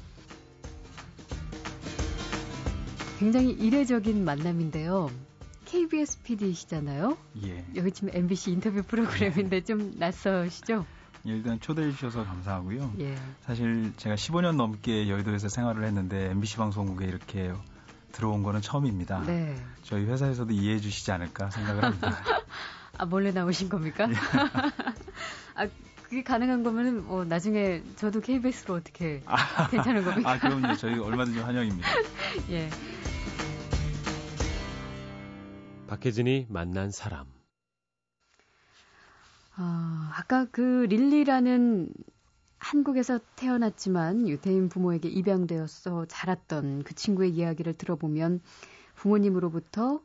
굉장히 3.18 3.50
이례적인 3.52 4.24
만남인데요. 4.24 5.10
KBS 5.64 6.22
PD시잖아요. 6.22 7.16
예. 7.44 7.64
여기 7.74 7.90
지금 7.90 8.10
MBC 8.12 8.52
인터뷰 8.52 8.82
프로그램인데 8.82 9.62
좀 9.64 9.92
낯서시죠? 9.96 10.84
예, 11.26 11.30
일단 11.32 11.58
초대해 11.58 11.90
주셔서 11.90 12.24
감사하고요. 12.24 12.94
예. 13.00 13.16
사실 13.40 13.92
제가 13.96 14.14
15년 14.14 14.56
넘게 14.56 15.08
여의도에서 15.08 15.48
생활을 15.48 15.84
했는데 15.84 16.30
MBC 16.30 16.58
방송국에 16.58 17.06
이렇게 17.06 17.52
들어온 18.12 18.42
거는 18.42 18.60
처음입니다. 18.60 19.24
네. 19.26 19.56
저희 19.82 20.04
회사에서도 20.04 20.52
이해해 20.52 20.78
주시지 20.78 21.10
않을까 21.10 21.50
생각을 21.50 21.84
합니다. 21.84 22.12
아, 22.98 23.06
몰래 23.06 23.30
나오신 23.32 23.68
겁니까? 23.68 24.08
예. 24.10 24.14
아, 25.54 25.68
그게 26.04 26.22
가능한 26.22 26.62
거면은 26.62 27.04
뭐 27.06 27.24
나중에 27.24 27.82
저도 27.96 28.20
KBS로 28.20 28.74
어떻게 28.74 29.22
아, 29.26 29.68
괜찮은 29.68 30.04
겁니까? 30.04 30.30
아, 30.30 30.38
그럼요. 30.38 30.74
저희 30.76 30.98
얼마든지 30.98 31.40
환영입니다. 31.40 31.88
예. 32.50 32.70
박혜진이 35.86 36.46
만난 36.48 36.90
사람. 36.90 37.26
아, 39.56 40.12
아까 40.16 40.46
그 40.50 40.86
릴리라는 40.88 41.88
한국에서 42.58 43.20
태어났지만 43.36 44.26
유태인 44.26 44.68
부모에게 44.68 45.08
입양되어서 45.08 46.06
자랐던 46.06 46.82
그 46.84 46.94
친구의 46.94 47.30
이야기를 47.30 47.74
들어보면 47.74 48.40
부모님으로부터 48.96 50.00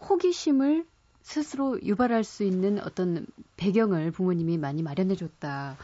호기심을 0.00 0.86
스스로 1.24 1.80
유발할 1.82 2.22
수 2.22 2.44
있는 2.44 2.78
어떤 2.80 3.26
배경을 3.56 4.10
부모님이 4.10 4.58
많이 4.58 4.82
마련해 4.82 5.16
줬다. 5.16 5.76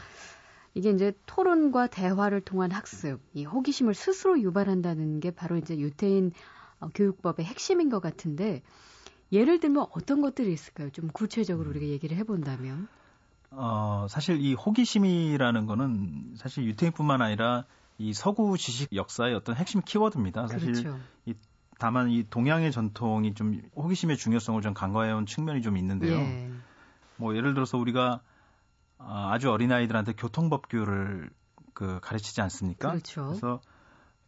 이게 0.75 0.91
이제 0.91 1.13
토론과 1.25 1.87
대화를 1.87 2.41
통한 2.41 2.71
학습, 2.71 3.19
이 3.33 3.43
호기심을 3.43 3.95
스스로 3.95 4.39
유발한다는 4.39 5.19
게 5.19 5.31
바로 5.31 5.57
이제 5.57 5.77
유태인 5.77 6.31
어, 6.79 6.89
교육법의 6.93 7.43
핵심인 7.43 7.89
것 7.89 7.99
같은데 7.99 8.61
예를 9.31 9.59
들면 9.59 9.87
어떤 9.91 10.21
것들이 10.21 10.53
있을까요? 10.53 10.91
좀 10.91 11.09
구체적으로 11.09 11.71
우리가 11.71 11.87
얘기를 11.87 12.15
해본다면. 12.17 12.87
어, 13.49 14.05
사실 14.09 14.39
이 14.39 14.53
호기심이라는 14.53 15.65
거는 15.65 16.35
사실 16.37 16.65
유태인뿐만 16.65 17.21
아니라 17.21 17.65
이 17.97 18.13
서구 18.13 18.57
지식 18.57 18.93
역사의 18.93 19.33
어떤 19.33 19.55
핵심 19.55 19.81
키워드입니다. 19.81 20.47
사실 20.47 20.71
그렇죠. 20.71 20.99
이 21.25 21.33
다만 21.81 22.11
이 22.11 22.23
동양의 22.29 22.71
전통이 22.71 23.33
좀 23.33 23.59
호기심의 23.75 24.17
중요성을 24.17 24.61
좀 24.61 24.75
간과해온 24.75 25.25
측면이 25.25 25.63
좀 25.63 25.77
있는데요. 25.77 26.13
예. 26.13 26.51
뭐 27.15 27.35
예를 27.35 27.55
들어서 27.55 27.79
우리가 27.79 28.21
아, 28.99 29.31
아주 29.31 29.49
어린 29.49 29.71
아이들한테 29.71 30.13
교통법규를 30.13 31.31
그 31.73 31.99
가르치지 31.99 32.39
않습니까? 32.41 32.91
그렇죠. 32.91 33.25
그래서 33.25 33.61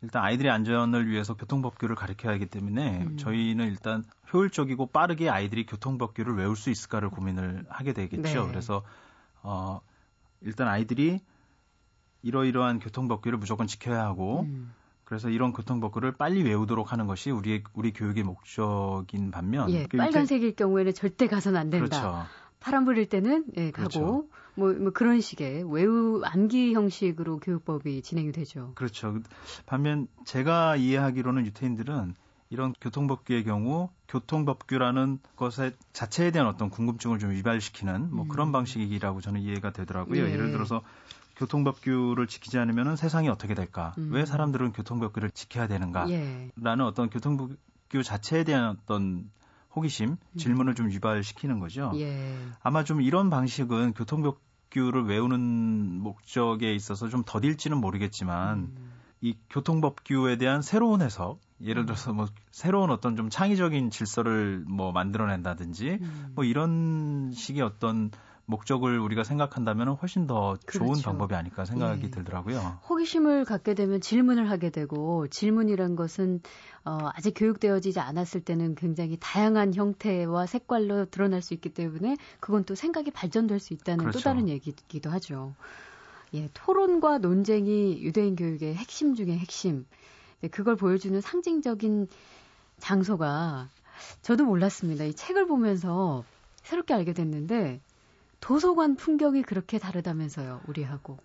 일단 0.01 0.23
아이들의 0.23 0.51
안전을 0.51 1.07
위해서 1.07 1.35
교통법규를 1.35 1.95
가르쳐야 1.95 2.33
하기 2.33 2.47
때문에 2.47 3.03
음. 3.03 3.17
저희는 3.17 3.67
일단 3.67 4.03
효율적이고 4.33 4.87
빠르게 4.87 5.29
아이들이 5.29 5.67
교통법규를 5.67 6.35
외울 6.35 6.55
수 6.55 6.71
있을까를 6.71 7.11
고민을 7.11 7.67
하게 7.69 7.93
되겠죠. 7.93 8.45
네. 8.45 8.47
그래서 8.47 8.81
어 9.43 9.79
일단 10.41 10.67
아이들이 10.67 11.21
이러이러한 12.23 12.79
교통법규를 12.79 13.37
무조건 13.37 13.67
지켜야 13.67 14.03
하고 14.03 14.41
음. 14.41 14.73
그래서 15.13 15.29
이런 15.29 15.53
교통법규를 15.53 16.13
빨리 16.13 16.41
외우도록 16.41 16.91
하는 16.91 17.05
것이 17.05 17.29
우리 17.29 17.63
우리 17.75 17.93
교육의 17.93 18.23
목적인 18.23 19.29
반면 19.29 19.69
예, 19.69 19.85
그 19.85 19.95
빨간색일 19.95 20.55
경우에는 20.55 20.91
절대 20.95 21.27
가서는 21.27 21.59
안 21.59 21.69
된다. 21.69 21.85
그렇죠. 21.85 22.25
파란불일 22.59 23.09
때는 23.09 23.45
예, 23.57 23.69
가고 23.69 23.89
그렇죠. 23.89 24.27
뭐, 24.55 24.73
뭐 24.73 24.91
그런 24.91 25.21
식의 25.21 25.71
외우 25.71 26.23
암기 26.23 26.73
형식으로 26.73 27.37
교육법이 27.37 28.01
진행이 28.01 28.31
되죠. 28.31 28.71
그렇죠. 28.73 29.19
반면 29.67 30.07
제가 30.25 30.77
이해하기로는 30.77 31.45
유태인들은 31.45 32.15
이런 32.49 32.73
교통법규의 32.81 33.43
경우 33.43 33.89
교통법규라는 34.07 35.19
것의 35.35 35.73
자체에 35.91 36.31
대한 36.31 36.47
어떤 36.47 36.71
궁금증을 36.71 37.19
좀 37.19 37.35
유발시키는 37.35 38.09
뭐 38.09 38.25
음. 38.25 38.29
그런 38.29 38.51
방식이라고 38.51 39.21
저는 39.21 39.41
이해가 39.41 39.73
되더라고요. 39.73 40.23
예. 40.23 40.31
예를 40.31 40.49
들어서 40.49 40.81
교통법규를 41.35 42.27
지키지 42.27 42.57
않으면 42.57 42.95
세상이 42.95 43.29
어떻게 43.29 43.53
될까? 43.53 43.93
음. 43.97 44.09
왜 44.11 44.25
사람들은 44.25 44.73
교통법규를 44.73 45.31
지켜야 45.31 45.67
되는가? 45.67 46.09
예. 46.09 46.51
라는 46.55 46.85
어떤 46.85 47.09
교통법규 47.09 48.03
자체에 48.03 48.43
대한 48.43 48.69
어떤 48.69 49.29
호기심, 49.75 50.09
음. 50.11 50.37
질문을 50.37 50.75
좀 50.75 50.91
유발시키는 50.91 51.59
거죠. 51.59 51.91
예. 51.95 52.35
아마 52.61 52.83
좀 52.83 53.01
이런 53.01 53.29
방식은 53.29 53.93
교통법규를 53.93 55.05
외우는 55.05 55.99
목적에 55.99 56.73
있어서 56.75 57.09
좀 57.09 57.23
더딜지는 57.25 57.77
모르겠지만 57.77 58.59
음. 58.59 58.91
이 59.21 59.37
교통법규에 59.49 60.37
대한 60.37 60.61
새로운 60.61 61.01
해석, 61.01 61.39
예를 61.63 61.85
들어서 61.85 62.11
뭐 62.11 62.27
새로운 62.51 62.91
어떤 62.91 63.15
좀 63.15 63.29
창의적인 63.29 63.89
질서를 63.89 64.65
뭐 64.67 64.91
만들어낸다든지 64.91 65.99
음. 66.01 66.31
뭐 66.35 66.43
이런 66.43 67.31
식의 67.33 67.61
어떤 67.61 68.11
목적을 68.45 68.99
우리가 68.99 69.23
생각한다면 69.23 69.89
훨씬 69.89 70.27
더 70.27 70.57
그렇죠. 70.65 70.85
좋은 70.85 71.01
방법이 71.01 71.33
아닐까 71.33 71.63
생각이 71.63 72.03
예. 72.05 72.09
들더라고요. 72.09 72.79
호기심을 72.89 73.45
갖게 73.45 73.73
되면 73.73 74.01
질문을 74.01 74.49
하게 74.49 74.69
되고 74.69 75.27
질문이란 75.27 75.95
것은 75.95 76.41
어, 76.83 77.09
아직 77.13 77.33
교육되어지지 77.35 77.99
않았을 78.01 78.41
때는 78.41 78.75
굉장히 78.75 79.17
다양한 79.19 79.73
형태와 79.73 80.45
색깔로 80.45 81.05
드러날 81.05 81.41
수 81.41 81.53
있기 81.53 81.69
때문에 81.69 82.17
그건 82.41 82.65
또 82.65 82.75
생각이 82.75 83.11
발전될 83.11 83.59
수 83.59 83.73
있다는 83.73 83.99
그렇죠. 83.99 84.19
또 84.19 84.23
다른 84.23 84.49
얘기기도 84.49 85.09
하죠. 85.11 85.55
예, 86.33 86.49
토론과 86.53 87.19
논쟁이 87.19 88.01
유대인 88.01 88.35
교육의 88.35 88.75
핵심 88.75 89.15
중의 89.15 89.37
핵심. 89.37 89.85
그걸 90.51 90.75
보여주는 90.75 91.19
상징적인 91.21 92.07
장소가 92.79 93.69
저도 94.21 94.43
몰랐습니다. 94.43 95.05
이 95.05 95.13
책을 95.13 95.47
보면서 95.47 96.25
새롭게 96.63 96.93
알게 96.93 97.13
됐는데 97.13 97.79
도서관 98.43 98.97
풍경이 98.97 99.41
그렇게 99.43 99.79
다르다면서요, 99.79 100.61
우리하고. 100.67 101.17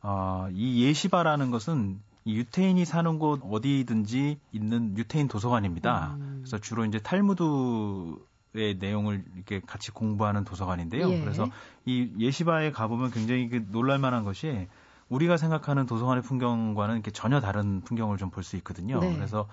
아, 0.00 0.48
이 0.52 0.82
예시바라는 0.84 1.50
것은 1.50 2.00
이 2.24 2.36
유태인이 2.36 2.82
사는 2.86 3.18
곳 3.18 3.40
어디든지 3.44 4.38
있는 4.52 4.96
유태인 4.96 5.28
도서관입니다. 5.28 6.14
음. 6.18 6.40
그래서 6.40 6.58
주로 6.58 6.86
이제 6.86 6.98
탈무드의 6.98 8.78
내용을 8.78 9.22
이렇게 9.36 9.60
같이 9.60 9.90
공부하는 9.90 10.44
도서관인데요. 10.44 11.10
예. 11.10 11.20
그래서 11.20 11.46
이 11.84 12.10
예시바에 12.18 12.70
가보면 12.70 13.10
굉장히 13.10 13.50
그 13.50 13.66
놀랄만한 13.70 14.24
것이 14.24 14.66
우리가 15.10 15.36
생각하는 15.36 15.84
도서관의 15.84 16.22
풍경과는 16.22 16.94
이렇게 16.94 17.10
전혀 17.10 17.40
다른 17.40 17.82
풍경을 17.82 18.16
좀 18.16 18.30
볼 18.30 18.44
수 18.44 18.56
있거든요. 18.56 18.98
네. 18.98 19.14
그래서 19.14 19.46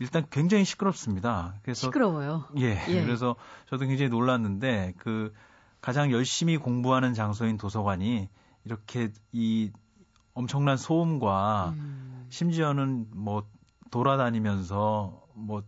일단 0.00 0.26
굉장히 0.30 0.64
시끄럽습니다. 0.64 1.54
그래서 1.62 1.86
시끄러워요. 1.86 2.46
예, 2.58 2.82
예. 2.88 3.04
그래서 3.04 3.36
저도 3.70 3.86
굉장히 3.86 4.08
놀랐는데 4.10 4.94
그 4.98 5.32
가장 5.84 6.10
열심히 6.10 6.56
공부하는 6.56 7.12
장소인 7.12 7.58
도서관이 7.58 8.30
이렇게 8.64 9.12
이 9.32 9.70
엄청난 10.32 10.78
소음과 10.78 11.74
음. 11.76 12.26
심지어는 12.30 13.08
뭐 13.12 13.46
돌아다니면서 13.90 15.26
뭐 15.34 15.62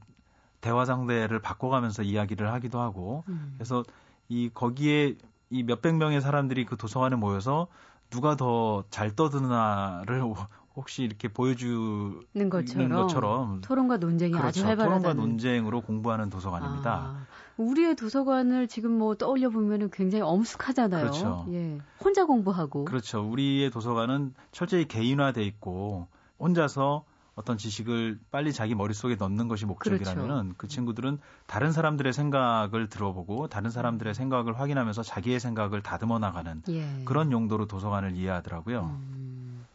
대화 0.63 0.87
상대를 0.87 1.41
바꿔가면서 1.41 2.03
이야기를 2.03 2.51
하기도 2.51 2.81
하고 2.81 3.25
음. 3.29 3.53
그래서 3.59 3.85
이 4.31 4.49
거기에 4.55 5.17
이 5.51 5.63
몇백 5.63 5.97
명의 5.97 6.23
사람들이 6.23 6.65
그 6.65 6.79
도서관에 6.79 7.17
모여서 7.17 7.67
누가 8.09 8.37
더 8.37 8.85
잘 8.89 9.15
떠드나를 9.15 10.23
혹시 10.77 11.03
이렇게 11.03 11.29
보여주는 11.29 12.49
것처럼, 12.49 12.91
것처럼 12.91 13.61
토론과 13.61 13.99
논쟁이 13.99 14.33
그렇죠. 14.33 14.49
아주 14.49 14.67
활발하다는 14.67 15.03
토론과 15.03 15.23
논쟁으로 15.23 15.83
공부하는 15.83 16.31
도서관입니다. 16.31 16.91
아, 16.91 17.27
우리의 17.57 17.97
도서관을 17.97 18.69
지금 18.69 18.99
뭐 18.99 19.15
떠올려 19.15 19.51
보면은 19.51 19.91
굉장히 19.91 20.23
엄숙하잖아요. 20.23 21.03
그렇죠. 21.03 21.47
예. 21.51 21.81
혼자 22.03 22.25
공부하고. 22.25 22.85
그렇죠. 22.85 23.21
우리의 23.21 23.71
도서관은 23.71 24.35
철저히 24.53 24.87
개인화돼 24.87 25.45
있고 25.45 26.07
혼자서 26.39 27.05
어떤 27.35 27.59
지식을 27.59 28.19
빨리 28.31 28.53
자기 28.53 28.75
머릿속에 28.75 29.15
넣는 29.17 29.47
것이 29.49 29.67
목적이라면은 29.67 30.27
그렇죠. 30.27 30.55
그 30.57 30.69
친구들은 30.69 31.19
다른 31.47 31.71
사람들의 31.71 32.13
생각을 32.15 32.89
들어보고 32.89 33.49
다른 33.49 33.71
사람들의 33.71 34.15
생각을 34.15 34.59
확인하면서 34.59 35.03
자기의 35.03 35.39
생각을 35.39 35.83
다듬어 35.83 36.19
나가는 36.19 36.63
예. 36.71 37.03
그런 37.05 37.33
용도로 37.33 37.67
도서관을 37.67 38.17
이해하더라고요. 38.17 38.85
음, 38.85 39.67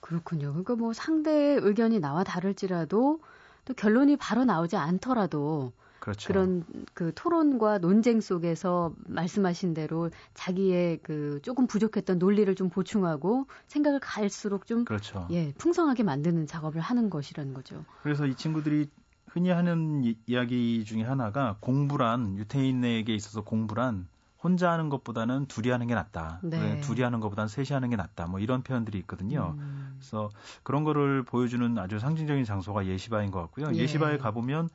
그렇군요. 0.00 0.48
그러니까 0.52 0.74
뭐 0.74 0.94
상대의 0.94 1.58
의견이 1.60 2.00
나와 2.00 2.24
다를지라도 2.24 3.20
또 3.66 3.74
결론이 3.74 4.16
바로 4.16 4.46
나오지 4.46 4.76
않더라도 4.76 5.72
그렇죠. 6.00 6.28
그런 6.28 6.64
그 6.94 7.12
토론과 7.14 7.78
논쟁 7.78 8.20
속에서 8.20 8.94
말씀하신 9.06 9.74
대로 9.74 10.10
자기의 10.34 11.00
그 11.02 11.40
조금 11.42 11.66
부족했던 11.66 12.18
논리를 12.18 12.52
좀 12.54 12.68
보충하고 12.68 13.46
생각을 13.66 14.00
갈수록 14.00 14.66
좀 14.66 14.84
그렇죠. 14.84 15.26
예, 15.30 15.52
풍성하게 15.58 16.02
만드는 16.02 16.46
작업을 16.46 16.80
하는 16.80 17.10
것이라는 17.10 17.54
거죠. 17.54 17.84
그래서 18.02 18.26
이 18.26 18.34
친구들이 18.34 18.88
흔히 19.28 19.50
하는 19.50 20.04
이, 20.04 20.16
이야기 20.26 20.84
중에 20.84 21.02
하나가 21.02 21.56
공부란 21.60 22.38
유태인에게 22.38 23.14
있어서 23.14 23.42
공부란 23.42 24.06
혼자 24.42 24.70
하는 24.70 24.88
것보다는 24.88 25.46
둘이 25.46 25.70
하는 25.70 25.86
게 25.86 25.94
낫다. 25.94 26.40
네. 26.42 26.80
둘이 26.80 27.02
하는 27.02 27.20
것보다는 27.20 27.48
셋이 27.48 27.68
하는 27.72 27.90
게 27.90 27.96
낫다. 27.96 28.26
뭐 28.26 28.38
이런 28.38 28.62
표현들이 28.62 28.96
있거든요. 29.00 29.56
음. 29.58 29.96
그래서 29.98 30.30
그런 30.62 30.84
거를 30.84 31.24
보여주는 31.24 31.76
아주 31.78 31.98
상징적인 31.98 32.44
장소가 32.44 32.86
예시바인 32.86 33.30
것 33.30 33.40
같고요. 33.42 33.70
예. 33.74 33.78
예시바에 33.78 34.18
가보면 34.18 34.68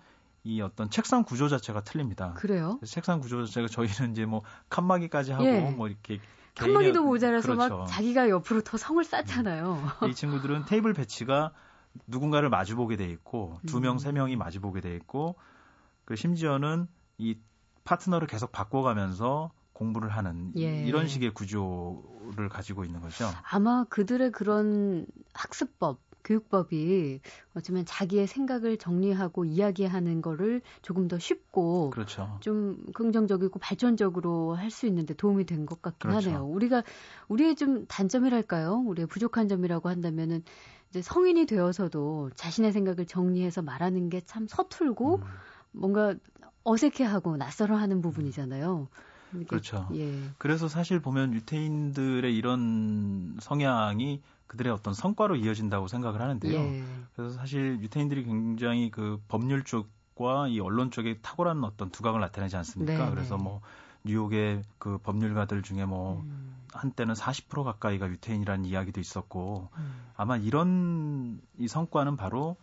이 0.43 0.61
어떤 0.61 0.89
책상 0.89 1.23
구조 1.23 1.47
자체가 1.47 1.81
틀립니다. 1.81 2.33
그래요? 2.33 2.79
책상 2.85 3.19
구조 3.19 3.45
자체가 3.45 3.67
저희는 3.67 4.11
이제 4.11 4.25
뭐 4.25 4.41
칸막이까지 4.69 5.33
하고 5.33 5.45
예. 5.45 5.69
뭐 5.69 5.87
이렇게 5.87 6.19
칸막이도 6.55 7.03
모자라서 7.03 7.53
그렇죠. 7.53 7.77
막 7.77 7.85
자기가 7.87 8.29
옆으로 8.29 8.61
더 8.61 8.77
성을 8.77 9.03
쌓잖아요. 9.03 9.97
음. 10.01 10.07
이 10.09 10.15
친구들은 10.15 10.65
테이블 10.65 10.93
배치가 10.93 11.51
누군가를 12.07 12.49
마주 12.49 12.75
보게 12.75 12.95
돼 12.95 13.09
있고 13.09 13.59
두 13.67 13.79
명, 13.79 13.95
음. 13.95 13.97
세 13.99 14.11
명이 14.11 14.35
마주 14.35 14.61
보게 14.61 14.81
돼 14.81 14.95
있고 14.95 15.35
그 16.05 16.15
심지어는 16.15 16.87
이 17.17 17.37
파트너를 17.83 18.27
계속 18.27 18.51
바꿔가면서 18.51 19.51
공부를 19.73 20.09
하는 20.09 20.51
예. 20.57 20.83
이런 20.85 21.07
식의 21.07 21.33
구조를 21.33 22.49
가지고 22.49 22.83
있는 22.83 23.01
거죠. 23.01 23.25
아마 23.49 23.83
그들의 23.85 24.31
그런 24.31 25.05
학습법 25.33 25.99
교육법이 26.23 27.21
어쩌면 27.55 27.85
자기의 27.85 28.27
생각을 28.27 28.77
정리하고 28.77 29.45
이야기하는 29.45 30.21
거를 30.21 30.61
조금 30.81 31.07
더 31.07 31.19
쉽고 31.19 31.95
그렇죠. 31.95 32.41
좀 32.41 32.83
긍정적이고 32.93 33.59
발전적으로 33.59 34.55
할 34.55 34.71
수 34.71 34.87
있는데 34.87 35.13
도움이 35.13 35.45
된 35.45 35.65
것 35.65 35.81
같긴 35.81 36.11
그렇죠. 36.11 36.13
하네요. 36.13 36.45
우리가 36.45 36.83
우리의 37.29 37.55
좀 37.55 37.85
단점이랄까요? 37.87 38.83
우리의 38.87 39.07
부족한 39.07 39.47
점이라고 39.47 39.89
한다면은 39.89 40.43
이제 40.89 41.01
성인이 41.01 41.45
되어서도 41.45 42.31
자신의 42.35 42.71
생각을 42.73 43.05
정리해서 43.05 43.61
말하는 43.61 44.09
게 44.09 44.21
참 44.25 44.47
서툴고 44.47 45.21
음. 45.21 45.41
뭔가 45.71 46.15
어색해하고 46.63 47.37
낯설어하는 47.37 48.01
부분이잖아요. 48.01 48.89
그렇죠. 49.47 49.95
예. 49.95 50.35
그래서 50.37 50.67
사실 50.67 51.01
보면 51.01 51.33
유태인들의 51.33 52.35
이런 52.35 53.37
성향이 53.41 54.21
그들의 54.51 54.73
어떤 54.73 54.93
성과로 54.93 55.37
이어진다고 55.37 55.87
생각을 55.87 56.19
하는데요. 56.19 56.59
예. 56.59 56.83
그래서 57.15 57.37
사실 57.37 57.79
유태인들이 57.79 58.25
굉장히 58.25 58.91
그 58.91 59.21
법률 59.29 59.63
쪽과 59.63 60.49
이 60.49 60.59
언론 60.59 60.91
쪽에 60.91 61.19
탁월한 61.21 61.63
어떤 61.63 61.89
두각을 61.89 62.19
나타내지 62.19 62.57
않습니까? 62.57 63.05
네 63.05 63.11
그래서 63.11 63.37
뭐 63.37 63.61
뉴욕의 64.03 64.63
그 64.77 64.97
법률가들 64.97 65.61
중에 65.61 65.85
뭐 65.85 66.19
음. 66.25 66.53
한때는 66.73 67.13
40% 67.13 67.63
가까이가 67.63 68.09
유태인이라는 68.09 68.65
이야기도 68.65 68.99
있었고 68.99 69.69
음. 69.77 70.01
아마 70.17 70.35
이런 70.35 71.39
이 71.57 71.69
성과는 71.69 72.17
바로 72.17 72.57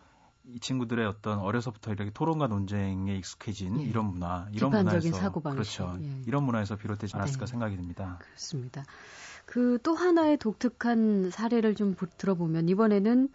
이 0.53 0.59
친구들의 0.59 1.05
어떤 1.05 1.39
어려서부터 1.39 1.91
이렇게 1.91 2.11
토론과 2.11 2.47
논쟁에 2.47 3.15
익숙해진 3.17 3.79
예. 3.81 3.83
이런 3.83 4.05
문화, 4.05 4.47
이런 4.51 4.71
문화에서 4.71 5.11
사고방식. 5.11 5.77
그렇죠. 5.77 5.97
예. 6.01 6.21
이런 6.25 6.43
문화에서 6.43 6.75
비롯되지 6.75 7.15
않았을까 7.15 7.45
네. 7.45 7.51
생각이 7.51 7.75
듭니다. 7.75 8.17
그렇습니다. 8.19 8.83
그 9.45 9.79
또 9.81 9.95
하나의 9.95 10.37
독특한 10.37 11.31
사례를 11.31 11.73
좀 11.73 11.95
들어보면 12.17 12.69
이번에는 12.69 13.29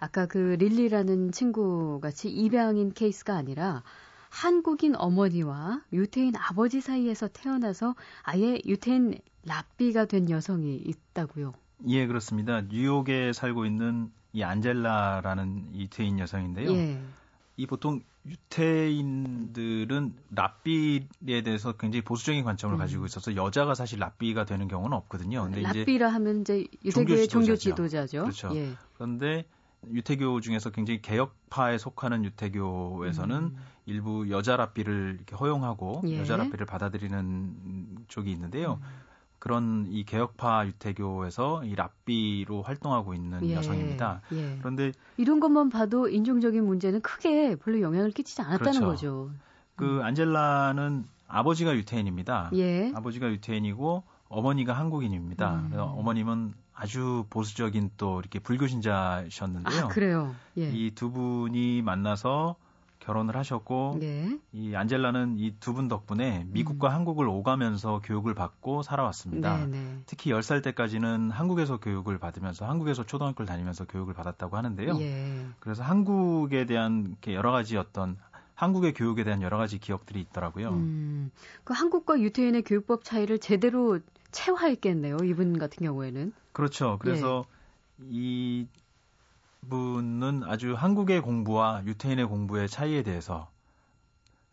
아까 0.00 0.26
그 0.26 0.56
릴리라는 0.58 1.32
친구 1.32 1.98
같이 2.00 2.28
입양인 2.28 2.92
케이스가 2.92 3.34
아니라 3.36 3.82
한국인 4.28 4.94
어머니와 4.94 5.82
유태인 5.92 6.36
아버지 6.36 6.80
사이에서 6.80 7.28
태어나서 7.28 7.96
아예 8.22 8.60
유태인 8.66 9.18
랍비가 9.44 10.04
된 10.04 10.30
여성이 10.30 10.76
있다고요. 10.76 11.54
예, 11.88 12.06
그렇습니다. 12.06 12.60
뉴욕에 12.62 13.32
살고 13.32 13.64
있는 13.66 14.12
이 14.32 14.42
안젤라라는 14.42 15.74
유태인 15.74 16.18
여성인데요. 16.18 16.70
예. 16.72 17.00
이 17.56 17.66
보통 17.66 18.00
유태인들은 18.26 20.14
랍비에 20.30 21.42
대해서 21.42 21.72
굉장히 21.72 22.02
보수적인 22.02 22.44
관점을 22.44 22.74
음. 22.74 22.78
가지고 22.78 23.06
있어서 23.06 23.34
여자가 23.34 23.74
사실 23.74 23.98
랍비가 23.98 24.44
되는 24.44 24.68
경우는 24.68 24.96
없거든요. 24.98 25.44
근데 25.44 25.62
랍비라 25.62 26.08
하면 26.10 26.42
이제 26.42 26.66
유태교의 26.84 27.28
종교 27.28 27.56
지도자죠. 27.56 28.22
그렇죠. 28.22 28.50
예. 28.54 28.74
그런데 28.94 29.44
유태교 29.90 30.40
중에서 30.40 30.70
굉장히 30.70 31.00
개혁파에 31.00 31.78
속하는 31.78 32.24
유태교에서는 32.24 33.36
음. 33.36 33.56
일부 33.86 34.28
여자 34.30 34.56
랍비를 34.56 35.20
허용하고 35.40 36.02
예. 36.06 36.18
여자 36.18 36.36
랍비를 36.36 36.66
받아들이는 36.66 38.04
쪽이 38.08 38.30
있는데요. 38.32 38.80
음. 38.82 39.07
그런 39.38 39.86
이 39.88 40.04
개혁파 40.04 40.66
유태교에서 40.66 41.64
이 41.64 41.74
랍비로 41.74 42.62
활동하고 42.62 43.14
있는 43.14 43.48
예, 43.48 43.54
여성입니다. 43.54 44.20
예. 44.32 44.56
그런데 44.58 44.92
이런 45.16 45.40
것만 45.40 45.68
봐도 45.70 46.08
인종적인 46.08 46.64
문제는 46.64 47.00
크게 47.00 47.56
별로 47.56 47.80
영향을 47.80 48.10
끼치지 48.10 48.42
않았다는 48.42 48.80
그렇죠. 48.80 48.86
거죠. 48.86 49.30
그 49.76 49.98
음. 49.98 50.02
안젤라는 50.02 51.06
아버지가 51.28 51.76
유태인입니다. 51.76 52.50
예. 52.54 52.92
아버지가 52.94 53.30
유태인이고 53.30 54.02
어머니가 54.28 54.72
한국인입니다. 54.72 55.54
음. 55.54 55.72
어머님은 55.74 56.54
아주 56.74 57.24
보수적인 57.30 57.90
또 57.96 58.20
이렇게 58.20 58.38
불교 58.38 58.66
신자셨는데요. 58.66 59.84
아, 59.84 59.88
그래요. 59.88 60.34
예. 60.56 60.70
이두 60.70 61.10
분이 61.10 61.82
만나서 61.82 62.56
결혼을 63.00 63.36
하셨고 63.36 63.96
네. 64.00 64.38
이 64.52 64.74
안젤라는 64.74 65.36
이 65.38 65.52
두 65.60 65.72
분 65.72 65.88
덕분에 65.88 66.44
미국과 66.48 66.88
음. 66.88 66.94
한국을 66.94 67.26
오가면서 67.28 68.00
교육을 68.04 68.34
받고 68.34 68.82
살아왔습니다. 68.82 69.66
네, 69.66 69.66
네. 69.66 69.98
특히 70.06 70.30
10살 70.30 70.62
때까지는 70.62 71.30
한국에서 71.30 71.78
교육을 71.78 72.18
받으면서 72.18 72.66
한국에서 72.66 73.04
초등학교를 73.04 73.46
다니면서 73.46 73.86
교육을 73.86 74.14
받았다고 74.14 74.56
하는데요. 74.56 74.98
예. 75.00 75.46
그래서 75.60 75.82
한국에 75.82 76.66
대한 76.66 77.16
여러 77.28 77.50
가지 77.52 77.76
어떤 77.76 78.16
한국의 78.54 78.92
교육에 78.94 79.22
대한 79.24 79.40
여러 79.42 79.56
가지 79.56 79.78
기억들이 79.78 80.20
있더라고요. 80.20 80.70
음, 80.70 81.30
그 81.64 81.72
한국과 81.74 82.20
유태인의 82.20 82.62
교육법 82.62 83.04
차이를 83.04 83.38
제대로 83.38 84.00
체화했겠네요. 84.32 85.18
이분 85.24 85.58
같은 85.58 85.86
경우에는. 85.86 86.32
그렇죠. 86.52 86.98
그래서 87.00 87.44
예. 88.02 88.06
이 88.10 88.66
분은 89.68 90.42
아주 90.44 90.74
한국의 90.74 91.20
공부와 91.20 91.82
유태인의 91.84 92.26
공부의 92.26 92.68
차이에 92.68 93.02
대해서 93.02 93.50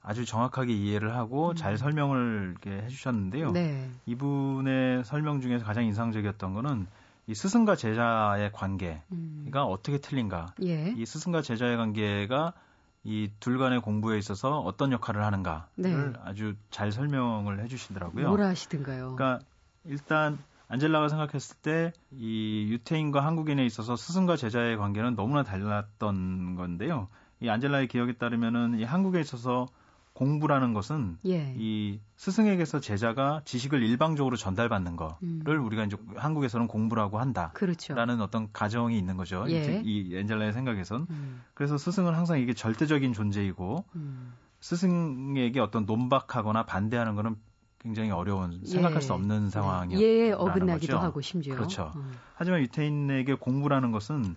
아주 0.01 0.25
정확하게 0.25 0.73
이해를 0.73 1.15
하고 1.15 1.49
음. 1.49 1.55
잘 1.55 1.77
설명을 1.77 2.51
이렇게 2.51 2.83
해주셨는데요. 2.85 3.51
네. 3.51 3.89
이분의 4.05 5.03
설명 5.03 5.41
중에서 5.41 5.65
가장 5.65 5.85
인상적이었던 5.85 6.53
거는 6.53 6.87
이 7.27 7.33
스승과 7.33 7.75
제자의 7.75 8.51
관계가 8.51 9.01
음. 9.11 9.51
어떻게 9.53 9.97
틀린가. 9.97 10.53
예. 10.63 10.93
이 10.95 11.05
스승과 11.05 11.41
제자의 11.41 11.77
관계가 11.77 12.53
이 13.03 13.29
둘 13.39 13.59
간의 13.59 13.81
공부에 13.81 14.17
있어서 14.17 14.59
어떤 14.59 14.91
역할을 14.91 15.23
하는가를 15.23 15.63
네. 15.75 15.95
아주 16.23 16.55
잘 16.71 16.91
설명을 16.91 17.63
해주시더라고요. 17.63 18.27
뭐라 18.29 18.47
하시던가요? 18.47 19.15
그러니까 19.15 19.45
일단 19.85 20.39
안젤라가 20.67 21.09
생각했을 21.09 21.57
때 21.57 21.93
이 22.17 22.67
유태인과 22.69 23.25
한국인에 23.25 23.65
있어서 23.65 23.95
스승과 23.95 24.37
제자의 24.37 24.77
관계는 24.77 25.15
너무나 25.15 25.43
달랐던 25.43 26.55
건데요. 26.55 27.07
이 27.41 27.49
안젤라의 27.49 27.87
기억에 27.87 28.13
따르면은 28.13 28.79
이 28.79 28.83
한국에 28.83 29.19
있어서 29.19 29.67
공부라는 30.13 30.73
것은 30.73 31.17
예. 31.25 31.53
이 31.57 31.99
스승에게서 32.15 32.79
제자가 32.79 33.41
지식을 33.43 33.83
일방적으로 33.83 34.37
전달받는 34.37 34.95
거를 34.95 35.17
음. 35.23 35.65
우리가 35.65 35.83
이제 35.83 35.97
한국에서는 36.15 36.67
공부라고 36.67 37.19
한다라는 37.19 37.53
그렇죠. 37.53 37.93
어떤 38.23 38.49
가정이 38.53 38.97
있는 38.97 39.17
거죠. 39.17 39.45
예. 39.49 39.81
이 39.83 40.15
엔젤라의 40.15 40.53
생각에선 40.53 41.07
음. 41.09 41.43
그래서 41.53 41.77
스승은 41.77 42.13
항상 42.15 42.39
이게 42.39 42.53
절대적인 42.53 43.11
존재이고 43.11 43.83
음. 43.95 44.33
스승에게 44.61 45.59
어떤 45.59 45.85
논박하거나 45.85 46.65
반대하는 46.65 47.15
거는 47.15 47.35
굉장히 47.85 48.09
어려운 48.09 48.65
생각할 48.65 48.97
예. 48.97 48.99
수 48.99 49.13
없는 49.13 49.51
상황이었다는 49.51 50.01
예, 50.01 50.31
어긋나기도 50.31 50.93
거죠. 50.93 50.97
하고 50.97 51.21
심지어 51.21 51.53
그렇죠. 51.53 51.91
음. 51.95 52.13
하지만 52.33 52.61
유태인에게 52.61 53.35
공부라는 53.35 53.91
것은 53.91 54.35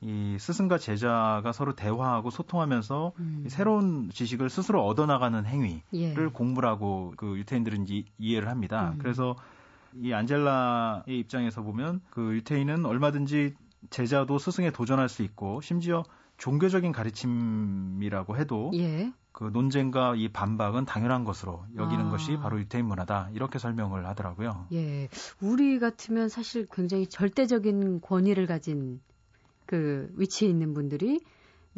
이 0.00 0.36
스승과 0.40 0.78
제자가 0.78 1.52
서로 1.52 1.74
대화하고 1.74 2.30
소통하면서 2.30 3.12
음. 3.18 3.44
새로운 3.48 4.08
지식을 4.10 4.48
스스로 4.48 4.86
얻어나가는 4.86 5.44
행위를 5.44 5.82
예. 5.92 6.14
공부라고 6.32 7.12
그 7.18 7.36
유태인들은 7.36 7.84
이, 7.88 8.06
이해를 8.18 8.48
합니다. 8.48 8.92
음. 8.94 8.98
그래서 9.02 9.36
이 9.94 10.14
안젤라의 10.14 11.02
입장에서 11.08 11.60
보면 11.60 12.00
그 12.08 12.36
유태인은 12.36 12.86
얼마든지 12.86 13.54
제자도 13.90 14.38
스승에 14.38 14.70
도전할 14.70 15.10
수 15.10 15.22
있고 15.22 15.60
심지어 15.60 16.04
종교적인 16.38 16.92
가르침이라고 16.92 18.38
해도 18.38 18.70
예. 18.74 19.12
그 19.38 19.50
논쟁과 19.52 20.16
이 20.16 20.26
반박은 20.26 20.84
당연한 20.84 21.22
것으로 21.22 21.64
여기는 21.76 22.06
아. 22.06 22.10
것이 22.10 22.36
바로 22.38 22.58
유태인 22.58 22.84
문화다 22.86 23.30
이렇게 23.34 23.60
설명을 23.60 24.04
하더라고요. 24.04 24.66
예, 24.72 25.08
우리 25.40 25.78
같으면 25.78 26.28
사실 26.28 26.66
굉장히 26.72 27.06
절대적인 27.06 28.00
권위를 28.00 28.48
가진 28.48 29.00
그 29.64 30.12
위치에 30.16 30.48
있는 30.48 30.74
분들이 30.74 31.20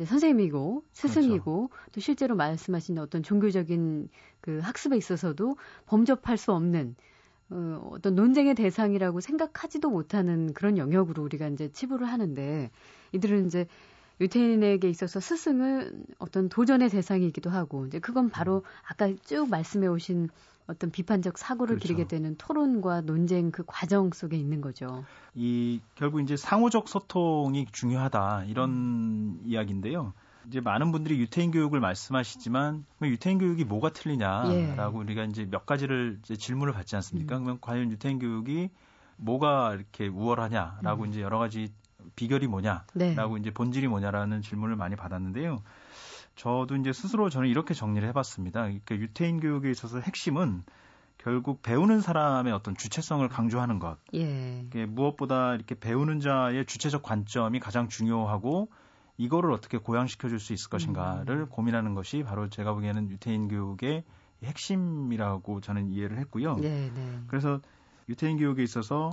선생님이고 0.03 0.85
스승이고 0.91 1.69
그렇죠. 1.69 1.91
또 1.93 2.01
실제로 2.01 2.35
말씀하신 2.35 2.97
어떤 2.97 3.23
종교적인 3.23 4.09
그 4.41 4.61
학습에 4.61 4.97
있어서도 4.97 5.59
범접할 5.85 6.39
수 6.39 6.53
없는 6.53 6.97
어, 7.51 7.91
어떤 7.93 8.15
논쟁의 8.15 8.55
대상이라고 8.55 9.21
생각하지도 9.21 9.91
못하는 9.91 10.55
그런 10.55 10.79
영역으로 10.79 11.23
우리가 11.25 11.49
이제 11.49 11.71
치부를 11.71 12.09
하는데 12.09 12.71
이들은 13.13 13.49
이제 13.49 13.67
유태인에게 14.21 14.89
있어서 14.91 15.19
스승은 15.19 16.05
어떤 16.19 16.49
도전의 16.49 16.91
대상이기도 16.91 17.51
하고 17.51 17.87
이제 17.87 17.99
그건 17.99 18.29
바로 18.29 18.65
아까 18.87 19.13
쭉 19.25 19.49
말씀해 19.49 19.87
오신 19.87 20.29
어떤 20.67 20.91
비판적 20.91 21.37
사고를 21.37 21.77
그렇죠. 21.77 21.83
기르게 21.83 22.07
되는 22.07 22.37
토론과 22.37 23.01
논쟁 23.01 23.51
그 23.51 23.65
과정 23.67 24.11
속에 24.13 24.37
있는 24.37 24.61
거죠. 24.61 25.05
이 25.35 25.81
결국 25.97 26.21
이제 26.21 26.37
상호적 26.37 26.89
소통이 26.89 27.67
중요하다 27.73 28.45
이런 28.45 28.71
음. 28.71 29.41
이야기인데요. 29.45 30.13
이제 30.47 30.61
많은 30.61 30.93
분들이 30.93 31.19
유태인 31.19 31.51
교육을 31.51 31.81
말씀하시지만 31.81 32.85
유태인 33.03 33.39
교육이 33.39 33.65
뭐가 33.65 33.93
틀리냐라고 33.93 35.01
예. 35.01 35.03
우리가 35.05 35.25
이제 35.25 35.47
몇 35.51 35.67
가지를 35.67 36.19
이제 36.23 36.37
질문을 36.37 36.73
받지 36.73 36.97
않습니까? 36.97 37.37
음. 37.37 37.45
그러면 37.45 37.59
과연 37.61 37.91
유태인 37.91 38.19
교육이 38.19 38.71
뭐가 39.17 39.75
이렇게 39.75 40.09
우월하냐라고 40.09 41.05
음. 41.05 41.09
이제 41.09 41.21
여러 41.21 41.39
가지 41.39 41.73
비결이 42.17 42.47
뭐냐라고 42.47 42.89
네. 42.95 43.15
이제 43.41 43.51
본질이 43.51 43.89
뭐냐라는 43.89 44.43
질문을 44.43 44.77
많이 44.77 44.97
받았는데요. 44.97 45.63
저도 46.37 46.77
이제 46.77 46.93
스스로 46.93 47.29
저는 47.29 47.49
이렇게 47.49 47.75
정리를 47.75 48.07
해봤습니다. 48.09 48.63
그러니까 48.63 48.95
유태인 48.97 49.41
교육에 49.41 49.71
있어서 49.71 50.01
핵심은 50.01 50.63
결국 51.19 51.61
배우는 51.61 52.01
사람의 52.01 52.53
어떤 52.53 52.75
주체성을 52.75 53.29
강조하는 53.29 53.79
것. 53.79 53.99
예. 54.15 54.65
무엇보다 54.87 55.55
이렇게 55.55 55.75
배우는 55.75 56.21
자의 56.21 56.65
주체적 56.65 57.03
관점이 57.03 57.61
가장 57.61 57.89
중요하고 57.89 58.71
이거를 59.19 59.53
어떻게 59.53 59.77
고양시켜 59.77 60.31
줄 60.31 60.41
수 60.41 60.55
있을 60.55 60.71
것인가를 60.71 61.41
음. 61.41 61.49
고민하는 61.51 61.95
것이 61.95 62.23
바로 62.23 62.49
제가 62.49 62.73
보기에는 62.73 63.11
유태인 63.11 63.49
교육의 63.49 64.05
핵심이라고 64.43 65.61
저는 65.61 65.91
이해를 65.91 66.17
했고요. 66.21 66.57
네, 66.57 66.91
네. 66.95 67.21
그래서 67.27 67.61
유태인 68.09 68.39
교육에 68.39 68.63
있어서 68.63 69.11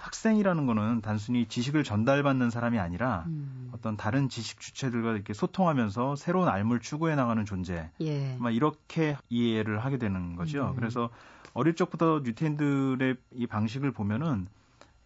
학생이라는 0.00 0.66
거는 0.66 1.02
단순히 1.02 1.46
지식을 1.46 1.84
전달받는 1.84 2.48
사람이 2.48 2.78
아니라 2.78 3.24
음. 3.26 3.70
어떤 3.72 3.98
다른 3.98 4.30
지식 4.30 4.58
주체들과 4.58 5.12
이렇게 5.12 5.34
소통하면서 5.34 6.16
새로운 6.16 6.48
알물 6.48 6.80
추구해 6.80 7.14
나가는 7.14 7.44
존재. 7.44 7.90
예. 8.00 8.36
막 8.38 8.50
이렇게 8.54 9.16
이해를 9.28 9.84
하게 9.84 9.98
되는 9.98 10.36
거죠. 10.36 10.70
음. 10.70 10.76
그래서 10.76 11.10
어릴 11.52 11.74
적부터 11.74 12.22
뉴텐들의 12.24 13.16
이 13.32 13.46
방식을 13.46 13.92
보면은 13.92 14.48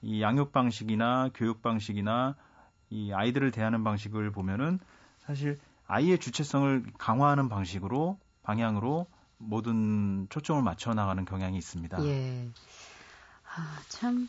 이 0.01 0.23
양육 0.23 0.53
방식이나 0.53 1.31
교육 1.35 1.61
방식이나 1.61 2.37
이 2.91 3.13
아이들을 3.13 3.51
대하는 3.51 3.83
방식을 3.83 4.31
보면은 4.31 4.79
사실 5.19 5.59
아이의 5.89 6.19
주체성을 6.19 6.85
강화하는 6.99 7.49
방식으로 7.49 8.19
방향으로 8.45 9.07
모든 9.39 10.29
초점을 10.31 10.63
맞춰 10.63 10.95
나가는 10.95 11.25
경향이 11.25 11.59
있습니다. 11.59 12.05
예. 12.05 12.49
아, 13.57 13.81
참 13.89 14.29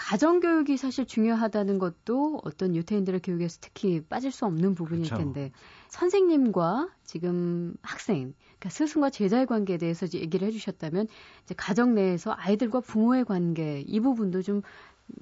가정교육이 0.00 0.78
사실 0.78 1.04
중요하다는 1.04 1.78
것도 1.78 2.40
어떤 2.42 2.74
유태인들의 2.74 3.20
교육에서 3.20 3.58
특히 3.60 4.00
빠질 4.00 4.32
수 4.32 4.46
없는 4.46 4.74
부분일 4.74 5.04
그렇죠. 5.04 5.22
텐데 5.22 5.52
선생님과 5.88 6.88
지금 7.04 7.74
학생, 7.82 8.32
그러니까 8.44 8.70
스승과 8.70 9.10
제자의 9.10 9.44
관계에 9.44 9.76
대해서 9.76 10.06
얘기를 10.14 10.48
해주셨다면 10.48 11.06
이제 11.44 11.54
가정 11.54 11.94
내에서 11.94 12.34
아이들과 12.34 12.80
부모의 12.80 13.26
관계 13.26 13.84
이 13.86 14.00
부분도 14.00 14.40
좀 14.40 14.62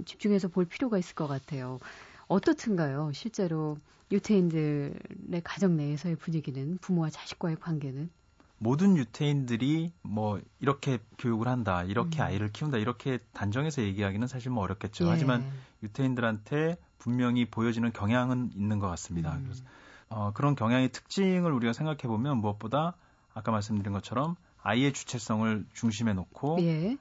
집중해서 0.04 0.46
볼 0.46 0.64
필요가 0.64 0.96
있을 0.96 1.16
것 1.16 1.26
같아요. 1.26 1.80
어떻든가요? 2.28 3.10
실제로 3.14 3.78
유태인들의 4.12 4.94
가정 5.42 5.76
내에서의 5.76 6.14
분위기는 6.14 6.78
부모와 6.80 7.10
자식과의 7.10 7.56
관계는? 7.56 8.10
모든 8.58 8.96
유태인들이 8.96 9.92
뭐 10.02 10.40
이렇게 10.60 10.98
교육을 11.18 11.48
한다, 11.48 11.84
이렇게 11.84 12.20
음. 12.20 12.24
아이를 12.24 12.52
키운다, 12.52 12.78
이렇게 12.78 13.18
단정해서 13.32 13.82
얘기하기는 13.82 14.26
사실 14.26 14.50
뭐 14.50 14.64
어렵겠죠. 14.64 15.06
예. 15.06 15.10
하지만 15.10 15.48
유태인들한테 15.82 16.76
분명히 16.98 17.44
보여지는 17.44 17.92
경향은 17.92 18.50
있는 18.54 18.78
것 18.78 18.88
같습니다. 18.88 19.36
음. 19.36 19.44
그래서 19.44 19.64
어, 20.08 20.32
그런 20.34 20.54
경향의 20.54 20.90
특징을 20.90 21.52
우리가 21.52 21.72
생각해 21.72 21.98
보면 22.02 22.38
무엇보다 22.38 22.94
아까 23.32 23.52
말씀드린 23.52 23.92
것처럼 23.92 24.36
아이의 24.62 24.92
주체성을 24.92 25.66
중심에 25.72 26.12
놓고 26.12 26.58
예. 26.62 26.96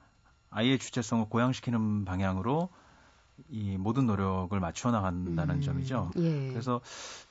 아이의 0.50 0.78
주체성을 0.78 1.28
고양시키는 1.28 2.04
방향으로 2.04 2.68
이 3.48 3.76
모든 3.76 4.06
노력을 4.06 4.58
맞춰 4.58 4.90
나간다는 4.90 5.56
음. 5.56 5.60
점이죠. 5.60 6.12
예. 6.16 6.48
그래서 6.48 6.80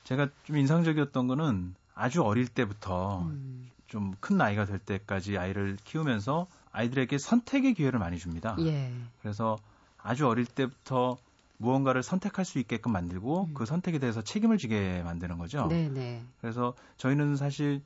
제가 0.04 0.28
좀 0.44 0.56
인상적이었던 0.56 1.26
거는 1.26 1.74
아주 1.94 2.22
어릴 2.22 2.48
때부터 2.48 3.22
음. 3.22 3.70
좀 3.88 4.14
큰 4.20 4.36
나이가 4.36 4.64
될 4.64 4.78
때까지 4.78 5.36
아이를 5.38 5.76
키우면서 5.84 6.46
아이들에게 6.72 7.18
선택의 7.18 7.74
기회를 7.74 7.98
많이 7.98 8.18
줍니다. 8.18 8.56
예. 8.60 8.92
그래서 9.20 9.56
아주 9.96 10.28
어릴 10.28 10.46
때부터 10.46 11.16
무언가를 11.56 12.02
선택할 12.02 12.44
수 12.44 12.58
있게끔 12.58 12.92
만들고 12.92 13.46
음. 13.46 13.54
그 13.54 13.66
선택에 13.66 13.98
대해서 13.98 14.22
책임을 14.22 14.58
지게 14.58 15.02
만드는 15.02 15.38
거죠. 15.38 15.66
네네. 15.66 15.88
네. 15.88 16.22
그래서 16.40 16.74
저희는 16.98 17.36
사실 17.36 17.82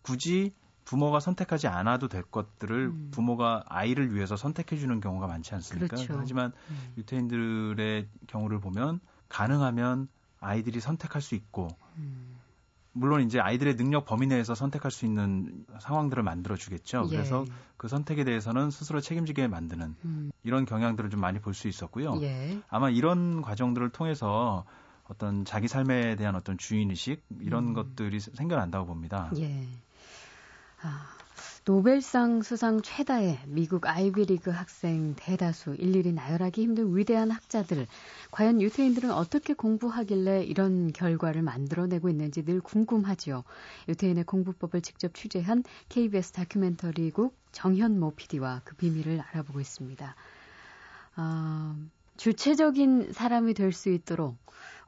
굳이 0.00 0.54
부모가 0.84 1.20
선택하지 1.20 1.68
않아도 1.68 2.08
될 2.08 2.22
것들을 2.22 2.86
음. 2.86 3.10
부모가 3.12 3.64
아이를 3.68 4.14
위해서 4.14 4.36
선택해 4.36 4.76
주는 4.76 5.00
경우가 5.00 5.26
많지 5.26 5.54
않습니까? 5.54 5.96
그렇죠. 5.96 6.16
하지만 6.18 6.52
음. 6.70 6.92
유태인들의 6.96 8.08
경우를 8.28 8.60
보면 8.60 9.00
가능하면 9.28 10.08
아이들이 10.40 10.80
선택할 10.80 11.22
수 11.22 11.34
있고 11.34 11.68
음. 11.98 12.31
물론 12.92 13.22
이제 13.22 13.40
아이들의 13.40 13.76
능력 13.76 14.04
범위 14.04 14.26
내에서 14.26 14.54
선택할 14.54 14.90
수 14.90 15.06
있는 15.06 15.64
상황들을 15.80 16.22
만들어 16.22 16.56
주겠죠. 16.56 17.06
예. 17.10 17.16
그래서 17.16 17.44
그 17.76 17.88
선택에 17.88 18.24
대해서는 18.24 18.70
스스로 18.70 19.00
책임지게 19.00 19.48
만드는 19.48 19.96
음. 20.04 20.30
이런 20.42 20.66
경향들을 20.66 21.10
좀 21.10 21.20
많이 21.20 21.38
볼 21.40 21.54
수 21.54 21.68
있었고요. 21.68 22.20
예. 22.22 22.58
아마 22.68 22.90
이런 22.90 23.42
과정들을 23.42 23.90
통해서 23.90 24.64
어떤 25.04 25.44
자기 25.44 25.68
삶에 25.68 26.16
대한 26.16 26.34
어떤 26.34 26.56
주인 26.58 26.90
의식 26.90 27.22
이런 27.40 27.68
음. 27.68 27.74
것들이 27.74 28.20
생겨난다고 28.20 28.86
봅니다. 28.86 29.30
예. 29.38 29.66
아, 30.82 31.06
노벨상 31.64 32.42
수상 32.42 32.82
최다의 32.82 33.38
미국 33.46 33.86
아이비리그 33.86 34.50
학생 34.50 35.14
대다수 35.14 35.76
일일이 35.76 36.12
나열하기 36.12 36.60
힘든 36.60 36.96
위대한 36.96 37.30
학자들. 37.30 37.86
과연 38.32 38.60
유태인들은 38.60 39.12
어떻게 39.12 39.54
공부하길래 39.54 40.42
이런 40.42 40.92
결과를 40.92 41.42
만들어내고 41.42 42.08
있는지 42.08 42.44
늘 42.44 42.60
궁금하지요. 42.60 43.44
유태인의 43.88 44.24
공부법을 44.24 44.80
직접 44.80 45.14
취재한 45.14 45.62
KBS 45.88 46.32
다큐멘터리국 46.32 47.36
정현모 47.52 48.14
PD와 48.16 48.62
그 48.64 48.74
비밀을 48.74 49.20
알아보고 49.20 49.60
있습니다. 49.60 50.16
어, 51.16 51.76
주체적인 52.16 53.12
사람이 53.12 53.54
될 53.54 53.72
수 53.72 53.88
있도록 53.88 54.36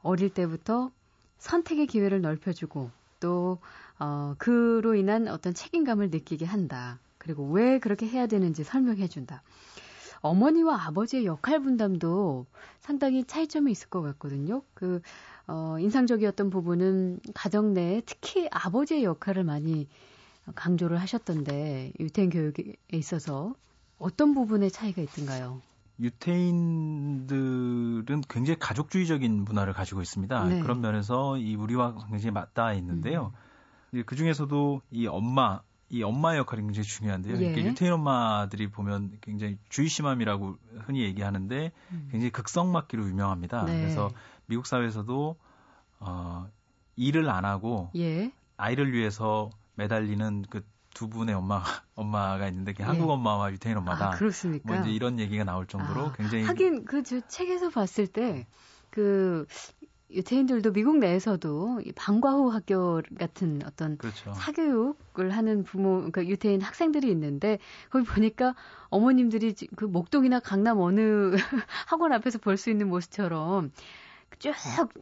어릴 0.01 0.29
때부터 0.33 0.91
선택의 1.37 1.87
기회를 1.87 2.19
넓혀주고 2.21 2.91
또 3.19 3.59
어, 3.99 4.35
그로 4.37 4.95
인한 4.95 5.27
어떤 5.27 5.53
책임감을 5.53 6.09
느끼게 6.09 6.45
한다. 6.45 6.99
그리고 7.17 7.49
왜 7.49 7.79
그렇게 7.79 8.07
해야 8.07 8.27
되는지 8.27 8.63
설명해 8.63 9.07
준다. 9.07 9.41
어머니와 10.21 10.85
아버지의 10.87 11.25
역할 11.25 11.59
분담도 11.59 12.45
상당히 12.79 13.23
차이점이 13.23 13.71
있을 13.71 13.89
것 13.89 14.01
같거든요. 14.01 14.63
그, 14.73 15.01
어, 15.47 15.77
인상적이었던 15.79 16.49
부분은 16.49 17.19
가정 17.33 17.73
내에 17.73 18.01
특히 18.05 18.47
아버지의 18.51 19.03
역할을 19.03 19.43
많이 19.43 19.87
강조를 20.55 20.99
하셨던데 20.99 21.93
유태인 21.99 22.29
교육에 22.29 22.75
있어서 22.93 23.55
어떤 23.97 24.33
부분에 24.33 24.69
차이가 24.69 25.01
있던가요? 25.01 25.61
유태인들은 25.99 27.25
굉장히 28.27 28.59
가족주의적인 28.59 29.45
문화를 29.45 29.73
가지고 29.73 30.01
있습니다. 30.01 30.45
네. 30.45 30.59
그런 30.59 30.81
면에서 30.81 31.37
이 31.37 31.55
우리와 31.55 31.95
굉장히 32.09 32.31
맞닿아 32.31 32.73
있는데요. 32.73 33.31
음. 33.93 34.03
그 34.05 34.15
중에서도 34.15 34.81
이 34.91 35.07
엄마, 35.07 35.61
이 35.89 36.03
엄마의 36.03 36.39
역할이 36.39 36.61
굉장히 36.63 36.85
중요한데요. 36.85 37.37
예. 37.41 37.55
유태인 37.55 37.93
엄마들이 37.93 38.69
보면 38.69 39.17
굉장히 39.21 39.57
주의심함이라고 39.69 40.57
흔히 40.85 41.03
얘기하는데 41.03 41.71
음. 41.91 42.07
굉장히 42.11 42.31
극성맞기로 42.31 43.07
유명합니다. 43.07 43.63
네. 43.63 43.79
그래서 43.79 44.11
미국 44.47 44.65
사회에서도 44.65 45.37
어, 45.99 46.49
일을 46.97 47.29
안 47.29 47.45
하고 47.45 47.89
예. 47.95 48.31
아이를 48.57 48.91
위해서 48.91 49.49
매달리는 49.75 50.45
그 50.49 50.65
두 50.95 51.09
분의 51.09 51.35
엄마 51.35 51.61
엄마가 51.95 52.47
있는데 52.49 52.73
예. 52.79 52.83
한국 52.83 53.11
엄마와 53.11 53.51
유태인 53.51 53.77
엄마다. 53.77 54.07
아, 54.07 54.09
그렇습니까? 54.11 54.63
뭐 54.65 54.75
이제 54.81 54.89
이런 54.91 55.19
얘기가 55.19 55.43
나올 55.43 55.67
정도로 55.67 56.07
아, 56.07 56.11
굉장히 56.13 56.45
하긴 56.45 56.85
그 56.85 57.03
저 57.03 57.19
책에서 57.27 57.69
봤을 57.69 58.07
때그 58.07 59.45
유태인들도 60.11 60.71
미국 60.71 60.99
내에서도 60.99 61.81
방과 61.95 62.31
후 62.33 62.49
학교 62.53 63.01
같은 63.19 63.61
어떤 63.65 63.97
그렇죠. 63.97 64.33
사교육을 64.33 65.31
하는 65.31 65.63
부모, 65.63 65.95
그러니까 65.97 66.25
유태인 66.27 66.61
학생들이 66.61 67.09
있는데 67.11 67.59
거기 67.89 68.05
보니까 68.05 68.55
어머님들이 68.89 69.53
그 69.75 69.85
목동이나 69.85 70.39
강남 70.39 70.79
어느 70.79 71.35
학원 71.87 72.13
앞에서 72.13 72.37
볼 72.39 72.57
수 72.57 72.69
있는 72.69 72.87
모습처럼 72.89 73.71
쭉 74.39 74.53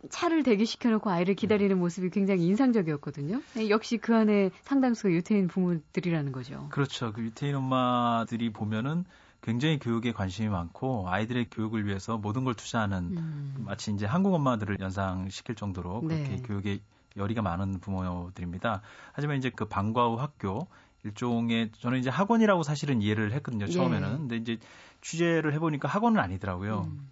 차를 0.10 0.44
대기시켜놓고 0.44 1.10
아이를 1.10 1.36
기다리는 1.36 1.78
모습이 1.78 2.10
굉장히 2.10 2.46
인상적이었거든요. 2.46 3.42
네, 3.56 3.70
역시 3.70 3.98
그 3.98 4.16
안에 4.16 4.52
상당수가 4.64 5.10
유태인 5.12 5.48
부모들이라는 5.48 6.32
거죠. 6.32 6.68
그렇죠. 6.70 7.12
그 7.14 7.22
유태인 7.22 7.56
엄마들이 7.56 8.52
보면은 8.52 9.06
굉장히 9.42 9.78
교육에 9.78 10.14
관심이 10.14 10.48
많고 10.48 11.10
아이들의 11.10 11.48
교육을 11.52 11.86
위해서 11.86 12.18
모든 12.18 12.46
걸 12.46 12.54
투자하는 12.54 13.18
음. 13.18 13.56
마치 13.66 13.92
이제 13.92 14.06
한국 14.06 14.34
엄마들을 14.34 14.80
연상시킬 14.80 15.56
정도로 15.56 16.02
그렇게 16.02 16.24
네. 16.24 16.42
교육에 16.44 16.80
열의가 17.18 17.42
많은 17.42 17.80
부모들입니다. 17.80 18.82
하지만 19.12 19.38
이제 19.38 19.50
그 19.50 19.66
방과 19.66 20.08
후 20.08 20.16
학교 20.16 20.68
일종의 21.04 21.72
저는 21.80 22.00
이제 22.00 22.10
학원이라고 22.10 22.64
사실은 22.64 23.02
이해를 23.02 23.34
했거든요 23.34 23.68
처음에는. 23.68 24.08
예. 24.14 24.18
근데 24.18 24.38
이제 24.38 24.58
취재를 25.02 25.54
해보니까 25.54 25.90
학원은 25.90 26.22
아니더라고요. 26.22 26.88
음. 26.90 27.12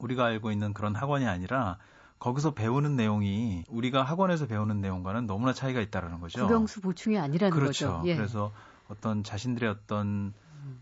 우리가 0.00 0.24
알고 0.24 0.50
있는 0.50 0.72
그런 0.72 0.94
학원이 0.94 1.26
아니라 1.26 1.78
거기서 2.18 2.52
배우는 2.52 2.96
내용이 2.96 3.64
우리가 3.68 4.02
학원에서 4.02 4.46
배우는 4.46 4.80
내용과는 4.80 5.26
너무나 5.26 5.52
차이가 5.52 5.80
있다라는 5.80 6.20
거죠. 6.20 6.42
국영수 6.42 6.80
보충이 6.80 7.18
아니라는 7.18 7.56
그렇죠. 7.56 7.86
거죠. 7.86 8.02
예. 8.06 8.16
그래서 8.16 8.52
어떤 8.88 9.22
자신들의 9.24 9.68
어떤 9.68 10.34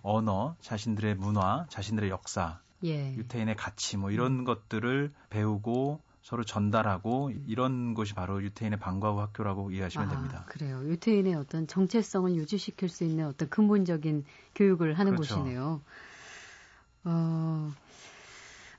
언어, 0.03 0.57
자신들의 0.61 1.17
문화, 1.17 1.67
자신들의 1.69 2.11
역사, 2.11 2.61
예. 2.85 3.15
유태인의 3.15 3.57
가치 3.57 3.97
뭐 3.97 4.11
이런 4.11 4.41
음. 4.41 4.45
것들을 4.45 5.13
배우고 5.31 6.01
서로 6.23 6.45
전달하고 6.45 7.33
이런 7.47 7.95
것이 7.95 8.15
바로 8.15 8.43
유태인의 8.43 8.79
방과 8.79 9.13
후 9.13 9.21
학교라고 9.21 9.71
이해하시면 9.71 10.09
아, 10.09 10.11
됩니다. 10.11 10.45
그래요. 10.49 10.83
유태인의 10.85 11.35
어떤 11.35 11.67
정체성을 11.67 12.35
유지시킬 12.35 12.89
수 12.89 13.05
있는 13.05 13.27
어떤 13.27 13.49
근본적인 13.49 14.25
교육을 14.55 14.99
하는 14.99 15.15
그렇죠. 15.15 15.37
곳이네요. 15.37 15.81
어, 17.05 17.73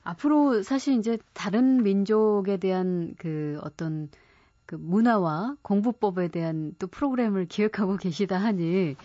앞으로 0.10 0.64
사실 0.64 0.98
이제 0.98 1.18
다른 1.34 1.84
민족에 1.84 2.58
대한 2.58 3.14
그 3.18 3.60
어떤 3.62 4.10
그 4.66 4.76
문화와 4.76 5.56
공부법에 5.62 6.30
대한 6.30 6.76
또 6.80 6.88
프로그램을 6.88 7.46
기획하고 7.46 7.98
계시다 7.98 8.38
하니 8.38 8.96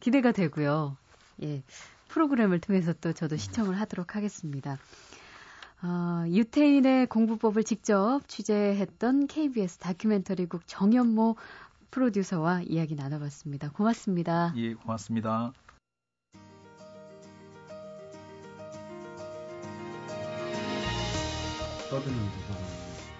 기대가 0.00 0.32
되고요. 0.32 0.96
예. 1.42 1.62
프로그램을 2.08 2.60
통해서 2.60 2.92
또 3.00 3.12
저도 3.12 3.36
시청을 3.36 3.78
하도록 3.80 4.16
하겠습니다. 4.16 4.78
어, 5.82 6.24
유태인의 6.26 7.06
공부법을 7.06 7.64
직접 7.64 8.20
취재했던 8.26 9.26
KBS 9.26 9.78
다큐멘터리국 9.78 10.62
정현모 10.66 11.36
프로듀서와 11.90 12.62
이야기 12.62 12.94
나눠봤습니다. 12.94 13.70
고맙습니다. 13.70 14.52
예, 14.56 14.74
고맙습니다. 14.74 15.52
떠드는 21.90 22.16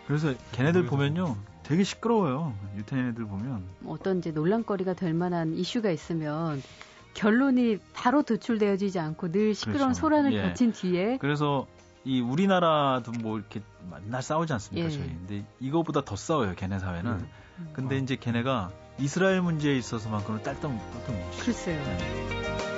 그래서 0.07 0.35
걔네들 0.53 0.87
보면요. 0.87 1.37
되게 1.63 1.85
시끄러워요. 1.85 2.55
유태인 2.77 3.09
애들 3.09 3.27
보면. 3.27 3.63
어떤 3.87 4.19
이제 4.19 4.31
논란거리가 4.31 4.95
될 4.95 5.13
만한 5.13 5.55
이슈가 5.55 5.91
있으면 5.91 6.63
결론이 7.13 7.79
바로 7.93 8.23
도출되어지지 8.23 8.99
않고 8.99 9.31
늘 9.33 9.55
시끄러운 9.55 9.89
그렇죠. 9.89 10.01
소란을 10.01 10.33
예. 10.33 10.43
거친 10.43 10.73
뒤에. 10.73 11.19
그래서 11.19 11.67
이 12.05 12.23
우리나라도 12.23 13.13
뭐 13.21 13.39
이렇게 13.39 13.61
맨날 13.91 14.23
싸우지 14.23 14.51
않습니까 14.55 14.87
예. 14.87 14.91
저희. 14.91 15.05
근데 15.09 15.45
이거보다 15.61 16.05
더 16.07 16.17
싸워요 16.17 16.55
걔네 16.57 16.79
사회는. 16.79 17.11
음. 17.11 17.71
근데 17.75 17.97
어. 17.97 17.99
이제 17.99 18.17
걔네가 18.17 18.71
이스라엘 18.99 19.43
문제에 19.43 19.77
있어서만큼은 19.77 20.43
딸떡 20.43 20.71
딸떡. 20.71 21.45
글쎄요. 21.45 21.85
네. 21.85 22.78